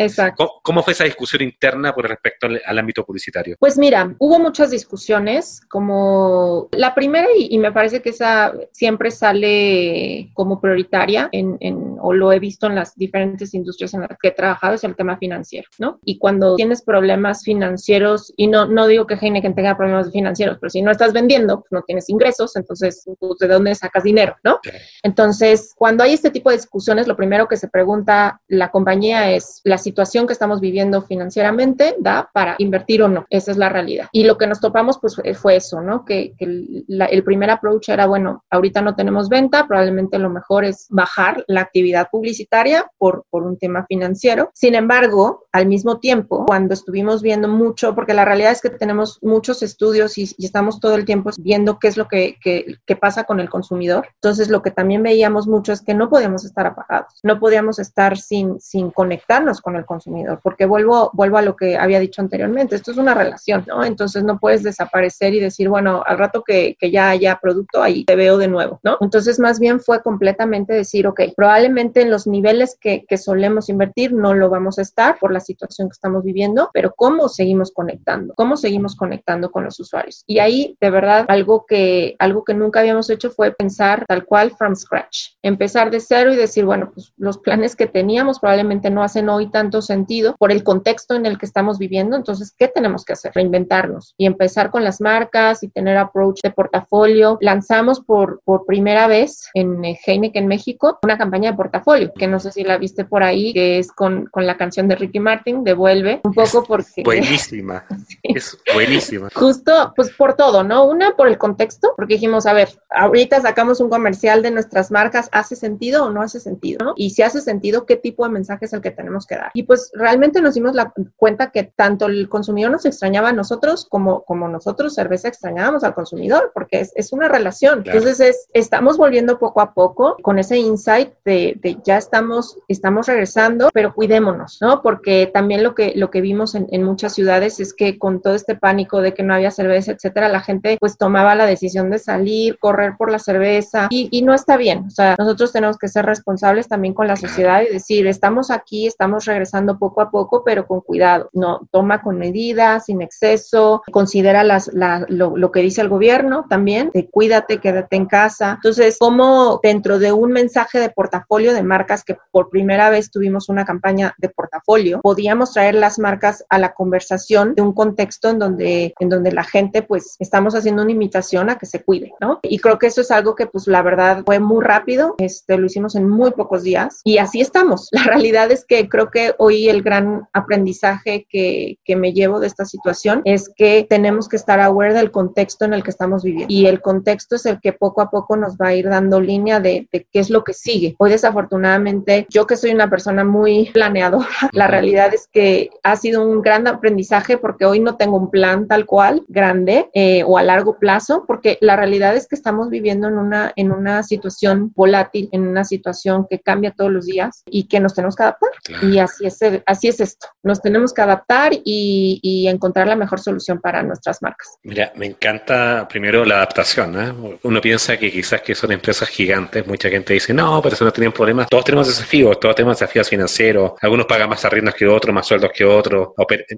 ¿cómo, 0.63 0.83
fue 0.83 0.93
esa 0.93 1.05
discusión 1.05 1.43
interna 1.43 1.93
por 1.95 2.09
respecto 2.09 2.47
al, 2.47 2.79
ámbito 2.79 3.05
publicitario? 3.05 3.57
Pues 3.59 3.79
mira, 3.79 4.15
hubo 4.19 4.39
muchas 4.39 4.71
discusiones, 4.71 5.61
como 5.69 6.69
la 6.73 6.95
primera, 6.95 7.29
y, 7.37 7.59
me 7.59 7.73
parece 7.73 8.01
que 8.01 8.11
esa 8.11 8.53
siempre 8.73 9.11
sale 9.11 10.31
como 10.35 10.61
prioritaria, 10.61 11.29
en, 11.33 11.59
o 12.01 12.13
lo 12.13 12.33
he 12.33 12.39
visto 12.39 12.67
en 12.67 12.75
las 12.75 12.97
diferentes 12.97 13.55
industrias 13.55 13.95
en 13.95 14.01
las 14.01 14.19
que 14.21 14.29
he 14.29 14.33
trabajado, 14.33 14.75
es 14.75 14.85
el 14.85 14.97
tema 14.97 15.19
financiero, 15.19 15.69
¿no? 15.79 16.01
Y 16.05 16.19
cuando 16.19 16.57
tienes 16.57 16.83
problemas 16.83 17.45
financieros, 17.45 18.33
y 18.37 18.47
no, 18.47 18.67
no 18.67 18.87
digo 18.87 19.07
que 19.07 19.15
Heineken 19.15 19.55
tenga 19.55 19.77
problemas 19.77 20.11
financieros, 20.11 20.59
pero 20.61 20.71
si 20.71 20.83
no 20.83 20.91
estás 20.91 21.13
vendiendo, 21.13 21.61
pues 21.61 21.73
no 21.73 21.83
tienes 21.83 22.09
ingresos, 22.09 22.57
entonces, 22.57 23.05
pues, 23.19 23.39
¿de 23.39 23.49
dónde 23.49 23.75
sacas 23.75 24.05
dinero, 24.05 24.37
no? 24.43 24.61
Entonces, 25.03 25.75
cuando 25.77 26.05
hay 26.05 26.15
este 26.15 26.31
tipo 26.31 26.51
de 26.51 26.57
discusiones, 26.57 27.07
lo 27.07 27.17
primero 27.17 27.49
que 27.49 27.57
se 27.57 27.69
pregunta 27.69 28.41
la 28.49 28.71
compañía 28.71 29.20
es 29.29 29.61
la 29.65 29.77
situación 29.77 30.27
que 30.27 30.33
estamos 30.33 30.61
viviendo 30.61 31.03
financieramente, 31.03 31.97
da 31.99 32.31
para 32.33 32.55
invertir 32.59 33.03
o 33.03 33.09
no. 33.09 33.27
Esa 33.29 33.51
es 33.51 33.57
la 33.57 33.69
realidad. 33.69 34.09
Y 34.13 34.25
lo 34.25 34.39
que 34.39 34.47
nos 34.47 34.61
topamos 34.61 34.99
pues 34.99 35.21
fue 35.39 35.57
eso, 35.57 35.81
¿no? 35.81 36.05
Que, 36.05 36.35
el 36.39 37.25
primer 37.25 37.51
approach 37.51 37.89
era, 37.89 38.07
bueno, 38.07 38.45
ahorita 38.51 38.81
no 38.81 38.95
tenemos 38.95 39.29
venta, 39.29 39.67
probablemente 39.67 40.19
lo 40.19 40.31
mejor 40.31 40.65
es 40.65 40.87
bajar 40.91 41.45
la 41.49 41.61
actividad 41.61 42.09
publicitaria 42.11 42.91
por, 42.99 43.25
por 43.31 43.43
un 43.43 43.59
tema 43.59 43.85
financiero. 43.87 44.51
Sin 44.55 44.75
embargo, 44.75 45.47
al 45.53 45.67
mismo 45.67 45.99
tiempo, 45.99 46.47
cuando 46.47 46.75
estuvimos 46.75 47.23
viendo 47.23 47.49
mucho, 47.49 47.95
porque 47.95 48.15
la 48.15 48.25
realidad 48.25 48.53
es 48.53 48.61
que 48.61 48.71
tenemos 48.71 49.19
muchos 49.23 49.63
estudios 49.63 50.17
y, 50.19 50.31
estamos 50.39 50.81
todo 50.81 50.95
el 50.97 51.05
tiempo 51.05 51.31
viendo 51.39 51.79
qué 51.79 51.89
es 51.89 51.97
lo 51.97 52.09
que, 52.09 52.37
que, 52.43 52.97
pasa 52.97 53.25
con 53.25 53.41
el 53.41 53.49
consumidor. 53.49 54.09
Entonces, 54.17 54.51
lo 54.51 54.63
que 54.63 54.71
también 54.71 55.03
veíamos 55.03 55.47
mucho 55.47 55.73
es 55.73 55.81
que 55.81 55.95
no 55.95 56.11
podíamos 56.11 56.45
estar 56.45 56.67
apagados, 56.67 57.21
no 57.23 57.39
podíamos 57.39 57.79
estar 57.79 58.19
sin, 58.19 58.61
sin 58.61 58.91
conectarnos 59.11 59.61
con 59.61 59.75
el 59.75 59.85
consumidor, 59.85 60.39
porque 60.41 60.67
vuelvo, 60.67 61.11
vuelvo 61.15 61.39
a 61.39 61.43
lo 61.43 61.57
que 61.57 61.77
había 61.77 61.99
dicho 61.99 62.23
anteriormente, 62.23 62.77
esto 62.77 62.93
es 62.93 62.97
una 62.97 63.13
relación, 63.13 63.65
¿no? 63.67 63.85
Entonces, 63.85 64.23
no 64.23 64.39
puedes 64.39 64.63
desaparecer 64.63 65.35
y 65.35 65.41
decir, 65.41 65.69
bueno, 65.69 66.05
al 66.07 66.17
rato 66.17 66.45
que, 66.45 66.77
que 66.79 66.93
ya 66.93 67.11
haya 67.11 67.41
producto, 67.43 67.83
ahí 67.83 68.05
te 68.05 68.15
veo 68.15 68.39
de 68.39 68.47
nuevo, 68.47 68.79
¿no? 68.85 68.99
Entonces, 69.01 69.41
más 69.41 69.59
bien 69.59 69.81
fue 69.81 70.01
completamente 70.01 70.73
decir, 70.75 71.09
ok, 71.09 71.23
probablemente 71.37 72.03
en 72.03 72.11
los 72.13 72.29
niveles 72.29 72.79
que, 72.81 73.05
que 73.09 73.19
solemos 73.19 73.69
invertir 73.69 74.13
no 74.13 74.33
lo 74.33 74.49
vamos 74.49 74.79
a 74.79 74.83
estar 74.83 75.19
por 75.19 75.33
la 75.33 75.41
situación 75.41 75.89
que 75.89 75.95
estamos 75.95 76.23
viviendo, 76.23 76.71
pero 76.73 76.93
¿cómo 76.97 77.29
seguimos 77.29 77.73
conectando? 77.73 78.35
¿Cómo 78.37 78.57
seguimos 78.57 78.95
conectando 78.95 79.51
con 79.51 79.65
los 79.65 79.81
usuarios? 79.81 80.23
Y 80.29 80.39
ahí, 80.39 80.77
de 80.81 80.91
verdad, 80.91 81.25
algo 81.27 81.67
que, 81.67 82.15
algo 82.21 82.45
que 82.45 82.55
nunca 82.55 82.79
habíamos 82.79 83.11
hecho 83.11 83.33
fue 83.33 83.51
pensar 83.51 84.05
tal 84.07 84.25
cual 84.25 84.53
from 84.53 84.77
scratch, 84.77 85.31
empezar 85.43 85.91
de 85.91 85.99
cero 85.99 86.33
y 86.33 86.37
decir, 86.37 86.65
bueno, 86.65 86.93
pues 86.95 87.13
los 87.17 87.39
planes 87.39 87.75
que 87.75 87.89
teníamos 87.89 88.39
probablemente 88.39 88.91
no 88.91 89.00
hacen 89.03 89.29
hoy 89.29 89.51
tanto 89.51 89.83
sentido 89.83 90.37
por 90.39 90.53
el 90.53 90.65
contexto 90.65 91.15
en 91.15 91.27
el 91.27 91.39
que 91.39 91.47
estamos 91.47 91.79
viviendo, 91.79 92.17
entonces, 92.17 92.55
¿qué 92.57 92.69
tenemos 92.69 93.05
que 93.05 93.13
hacer? 93.13 93.33
Reinventarnos 93.35 94.15
y 94.17 94.27
empezar 94.27 94.71
con 94.71 94.85
las 94.85 95.01
marcas 95.01 95.63
y 95.63 95.69
tener 95.69 95.97
approach 95.97 96.41
de 96.43 96.51
portafolio. 96.51 97.39
Lanzamos 97.41 98.01
por, 98.01 98.41
por 98.45 98.67
primera 98.67 99.07
vez 99.07 99.49
en 99.55 99.83
Heineken 99.85 100.47
México 100.47 100.99
una 101.03 101.19
campaña 101.19 101.51
de 101.51 101.57
portafolio, 101.57 102.13
que 102.15 102.27
no 102.27 102.41
sé 102.41 102.53
si 102.53 102.65
la 102.65 102.79
viste 102.79 103.05
por 103.05 103.23
ahí, 103.23 103.53
que 103.53 103.79
es 103.79 103.93
con, 103.93 104.27
con 104.27 104.47
la 104.47 104.57
canción 104.57 104.89
de 104.89 104.97
Ricky 104.97 105.21
Martin, 105.21 105.65
Devuelve, 105.65 106.21
un 106.25 106.35
poco 106.35 106.65
porque... 106.65 107.03
Buenísima, 107.05 107.85
es 108.23 108.59
buenísima. 108.73 109.29
Justo, 109.35 109.93
pues 109.97 110.11
por 110.11 110.35
todo, 110.35 110.63
¿no? 110.63 110.85
Una, 110.85 111.17
por 111.17 111.29
el 111.29 111.39
contexto, 111.39 111.93
porque 111.97 112.15
dijimos, 112.15 112.47
a 112.47 112.53
ver, 112.53 112.69
ahorita 112.91 113.41
sacamos 113.41 113.81
un 113.81 113.91
comercial 113.91 114.43
de 114.43 114.51
nuestras 114.51 114.91
marcas, 114.91 115.29
¿hace 115.33 115.57
sentido 115.57 116.05
o 116.05 116.11
no 116.11 116.23
hace 116.23 116.41
sentido? 116.41 116.85
¿no? 116.85 116.95
Y 116.97 117.11
si 117.11 117.23
hace 117.23 117.41
sentido, 117.41 117.87
¿qué 117.87 117.97
tipo 117.97 118.25
de 118.25 118.31
mensaje 118.31 118.67
es 118.67 118.73
el 118.73 118.81
que 118.81 118.90
tenemos 118.93 119.27
que 119.27 119.37
dar? 119.37 119.51
Y 119.55 119.65
pues 119.65 119.91
realmente 119.95 120.41
nos 120.41 120.55
dimos 120.55 120.75
la 120.75 120.93
cuenta 121.17 121.51
que 121.51 121.65
tanto 121.65 122.07
el 122.07 122.29
consumidor 122.29 122.71
nos 122.71 122.87
extrañaba 122.87 123.31
a 123.31 123.33
nosotros 123.33 123.87
como, 123.89 124.23
como 124.23 124.49
nosotros 124.49 124.95
cerveza 124.95 125.29
extrañábamos 125.29 125.85
al 125.85 125.95
consumidor, 125.95 126.51
porque 126.55 126.81
es, 126.81 126.93
es 126.95 127.13
una 127.13 127.29
relación. 127.29 127.83
Entonces, 127.85 128.21
es, 128.21 128.49
estamos 128.53 128.97
volviendo 128.97 129.39
poco 129.39 129.61
a 129.61 129.75
poco 129.75 130.17
con 130.23 130.39
ese 130.39 130.59
insight 130.59 131.13
de, 131.25 131.59
de 131.63 131.79
ya 131.85 131.97
estamos, 131.97 132.59
estamos 132.69 133.07
regresando, 133.07 133.71
pero 133.73 133.95
cuidémonos, 133.95 134.59
¿no? 134.61 134.83
Porque 134.83 135.31
también 135.33 135.63
lo 135.63 135.75
que, 135.75 135.93
lo 135.97 136.11
que 136.11 136.21
vimos 136.21 136.55
en, 136.55 136.67
en 136.71 136.83
muchas 136.83 137.15
ciudades 137.15 137.61
es 137.61 137.75
que 137.75 137.99
con 137.99 138.21
todo 138.21 138.35
este 138.35 138.55
pánico 138.55 139.01
de 139.01 139.15
que 139.15 139.23
no 139.23 139.35
había 139.35 139.51
cerveza, 139.51 139.93
etcétera, 139.93 140.29
la 140.29 140.41
gente 140.41 140.77
pues 140.81 140.97
tomaba 140.99 141.35
la 141.35 141.47
decisión 141.47 141.91
de 141.91 141.99
salir, 141.99 142.59
correr 142.59 142.95
por 142.97 143.11
la 143.11 143.19
cerveza 143.19 143.89
y, 143.91 144.09
y, 144.11 144.23
no 144.23 144.35
está 144.35 144.57
bien. 144.57 144.85
O 144.87 144.91
sea, 144.91 145.17
nosotros 145.19 145.53
tenemos 145.53 145.79
que 145.79 145.89
ser 145.89 146.07
responsables 146.07 146.69
también 146.69 146.95
con 146.95 147.07
la 147.07 147.17
sociedad 147.17 147.63
y 147.63 147.73
decir, 147.73 148.07
estamos 148.07 148.51
aquí, 148.51 148.80
estamos 148.87 149.25
regresando 149.25 149.79
poco 149.79 150.01
a 150.01 150.11
poco, 150.11 150.43
pero 150.45 150.67
con 150.67 150.81
cuidado. 150.81 151.31
No, 151.33 151.61
toma 151.71 152.03
con 152.03 152.19
medidas, 152.19 152.87
sin 152.87 153.03
exceso, 153.03 153.83
considera 153.91 154.45
las, 154.45 154.73
la, 154.73 155.05
lo, 155.09 155.37
lo, 155.37 155.51
que 155.51 155.61
dice 155.61 155.81
el 155.81 155.89
gobierno 155.89 156.47
también, 156.49 156.91
de 156.93 157.09
cuídate, 157.09 157.59
quédate 157.59 157.97
en 157.97 158.07
casa. 158.07 158.53
Entonces, 158.57 158.97
como 158.99 159.61
dentro 159.63 159.99
de 159.99 160.13
un 160.13 160.33
mensaje 160.33 160.79
de 160.79 160.91
portafolio 160.91 161.55
de 161.55 161.63
marcas 161.63 162.05
que 162.05 162.17
por 162.31 162.51
primera 162.51 162.91
vez 162.91 163.11
tuvimos 163.11 163.49
una 163.49 163.65
campaña 163.65 164.15
de 164.19 164.29
portafolio, 164.29 165.01
podíamos 165.03 165.53
traer 165.53 165.75
las 165.75 165.99
marcas 165.99 166.45
a 166.49 166.59
la 166.59 166.75
conversación 166.75 167.55
de 167.55 167.63
un 167.63 167.73
contexto 167.73 168.29
en 168.29 168.39
donde, 168.39 168.95
en 168.99 169.09
donde 169.09 169.33
la 169.33 169.45
gente 169.45 169.83
pues 169.83 170.17
estamos 170.19 170.55
haciendo 170.55 170.83
una 170.83 170.93
invitación 170.93 171.51
a 171.51 171.59
que 171.59 171.67
se 171.67 171.83
cuide, 171.83 172.13
¿no? 172.21 172.41
Y 172.43 172.59
creo 172.59 172.79
que 172.79 172.87
eso 172.87 173.01
es 173.01 173.11
algo 173.11 173.35
que 173.35 173.47
pues 173.47 173.67
la 173.67 173.83
verdad 173.83 174.23
fue 174.25 174.39
muy 174.39 174.65
rápido, 174.65 175.15
este, 175.19 175.57
lo 175.59 175.67
hicimos 175.67 175.95
en 175.95 176.09
muy 176.09 176.31
pocos 176.33 176.63
días 176.63 177.01
y 177.05 177.19
así 177.19 177.41
estamos. 177.41 177.89
La 178.01 178.05
realidad 178.05 178.51
es 178.51 178.60
que 178.65 178.89
creo 178.89 179.11
que 179.11 179.35
hoy 179.39 179.69
el 179.69 179.83
gran 179.83 180.29
aprendizaje 180.33 181.27
que, 181.29 181.79
que 181.85 181.97
me 181.97 182.13
llevo 182.13 182.41
de 182.41 182.47
esta 182.47 182.65
situación 182.65 183.23
es 183.25 183.51
que 183.55 183.87
tenemos 183.89 184.29
que 184.29 184.37
estar 184.37 184.61
aware 184.61 184.95
del 184.95 185.11
contexto 185.11 185.65
en 185.65 185.75
el 185.75 185.83
que 185.83 185.91
estamos 185.91 186.23
viviendo 186.23 186.53
y 186.53 186.67
el 186.67 186.81
contexto 186.81 187.37
es 187.37 187.47
el 187.47 187.61
que 187.61 187.73
poco 187.73 188.01
a 188.03 188.11
poco 188.11 188.37
nos 188.37 188.57
va 188.57 188.69
a 188.69 188.75
ir 188.75 188.89
dando 188.89 189.21
línea 189.21 189.61
de, 189.61 189.89
de 189.93 190.07
qué 190.11 190.21
es 190.21 190.31
lo 190.31 190.45
que 190.45 190.53
sigue. 190.53 190.95
Hoy 190.99 191.11
desafortunadamente 191.11 192.27
yo 192.29 192.47
que 192.47 192.57
soy 192.57 192.71
una 192.71 192.91
persona 192.91 193.25
muy 193.25 193.71
planeadora, 193.73 194.27
la 194.53 194.67
realidad 194.67 195.13
es 195.15 195.29
que 195.33 195.71
ha 195.83 195.97
sido 195.97 196.27
un 196.27 196.43
gran 196.43 196.67
aprendizaje 196.67 197.39
porque 197.39 197.67
hoy 197.67 197.81
no 197.81 197.97
tengo 197.97 198.17
un 198.17 198.31
plan 198.31 198.67
tal 198.67 198.87
cual, 198.87 199.25
grande 199.29 199.91
eh, 199.95 200.23
o 200.25 200.39
a 200.39 200.43
largo 200.43 200.79
plazo, 200.79 201.25
porque 201.27 201.59
la 201.61 201.77
realidad 201.77 202.17
es 202.17 202.27
que 202.27 202.37
estamos 202.37 202.71
viviendo 202.71 203.09
en 203.09 203.19
una, 203.19 203.53
en 203.57 203.73
una 203.73 204.03
situación 204.03 204.73
volátil, 204.75 205.29
en 205.33 205.47
una 205.47 205.65
situación 205.65 206.27
que 206.29 206.41
cambia 206.41 206.73
todos 206.73 206.91
los 206.91 207.07
días 207.07 207.43
y 207.47 207.69
que 207.69 207.81
nos 207.81 207.95
tenemos 207.95 208.17
que 208.17 208.23
adaptar. 208.23 208.50
Y 208.83 208.99
así 208.99 209.27
es, 209.27 209.39
así 209.67 209.89
es 209.89 210.01
esto. 210.01 210.27
Nos 210.43 210.61
tenemos 210.61 210.93
que 210.93 211.03
adaptar 211.03 211.53
y, 211.53 212.21
y, 212.23 212.49
encontrar 212.49 212.87
la 212.87 212.97
mejor 212.97 213.21
solución 213.21 213.61
para 213.61 213.83
nuestras 213.83 214.23
marcas. 214.23 214.49
Mira, 214.63 214.93
me 214.97 215.07
encanta 215.07 215.87
primero 215.89 216.25
la 216.25 216.37
adaptación. 216.37 217.01
¿eh? 217.01 217.39
Uno 217.43 217.61
piensa 217.61 217.97
que 217.97 218.11
quizás 218.11 218.43
que 218.43 218.55
son 218.55 218.73
empresas 218.73 219.09
gigantes, 219.09 219.67
mucha 219.67 219.89
gente 219.89 220.15
dice, 220.15 220.33
no, 220.33 220.61
pero 220.63 220.75
eso 220.75 220.85
no 220.85 220.93
tienen 220.93 221.13
problemas. 221.13 221.49
Todos 221.49 221.65
tenemos 221.65 221.87
desafíos, 221.87 222.39
todos 222.41 222.55
tenemos 222.55 222.79
desafíos 222.79 223.09
financieros. 223.09 223.73
Algunos 223.81 224.07
pagan 224.07 224.29
más 224.29 224.45
arriendos 224.45 224.75
que 224.75 224.87
otros, 224.87 225.15
más 225.15 225.27
sueldos 225.27 225.51
que 225.55 225.65
otros. 225.65 226.09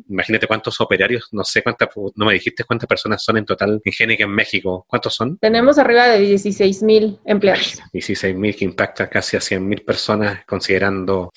Imagínate 0.09 0.47
cuántos 0.47 0.81
operarios, 0.81 1.29
no 1.33 1.45
sé 1.45 1.63
cuántas, 1.63 1.89
no 2.15 2.27
me 2.27 2.35
dijiste 2.35 2.65
cuántas 2.65 2.87
personas 2.87 3.23
son 3.23 3.39
en 3.39 3.45
total 3.45 3.81
en 3.85 3.93
Génica 3.93 4.25
en 4.25 4.31
México. 4.31 4.85
¿Cuántos 4.89 5.15
son? 5.15 5.39
Tenemos 5.39 5.79
arriba 5.79 6.09
de 6.09 6.21
16 6.21 6.83
mil 6.83 7.19
empleados. 7.25 7.81
16 7.93 8.37
mil 8.37 8.55
que 8.57 8.65
impactan 8.65 9.09
casi 9.09 9.37
a 9.37 9.41
100 9.41 9.67
mil 9.67 9.83
personas 9.83 10.45
considerando 10.47 11.31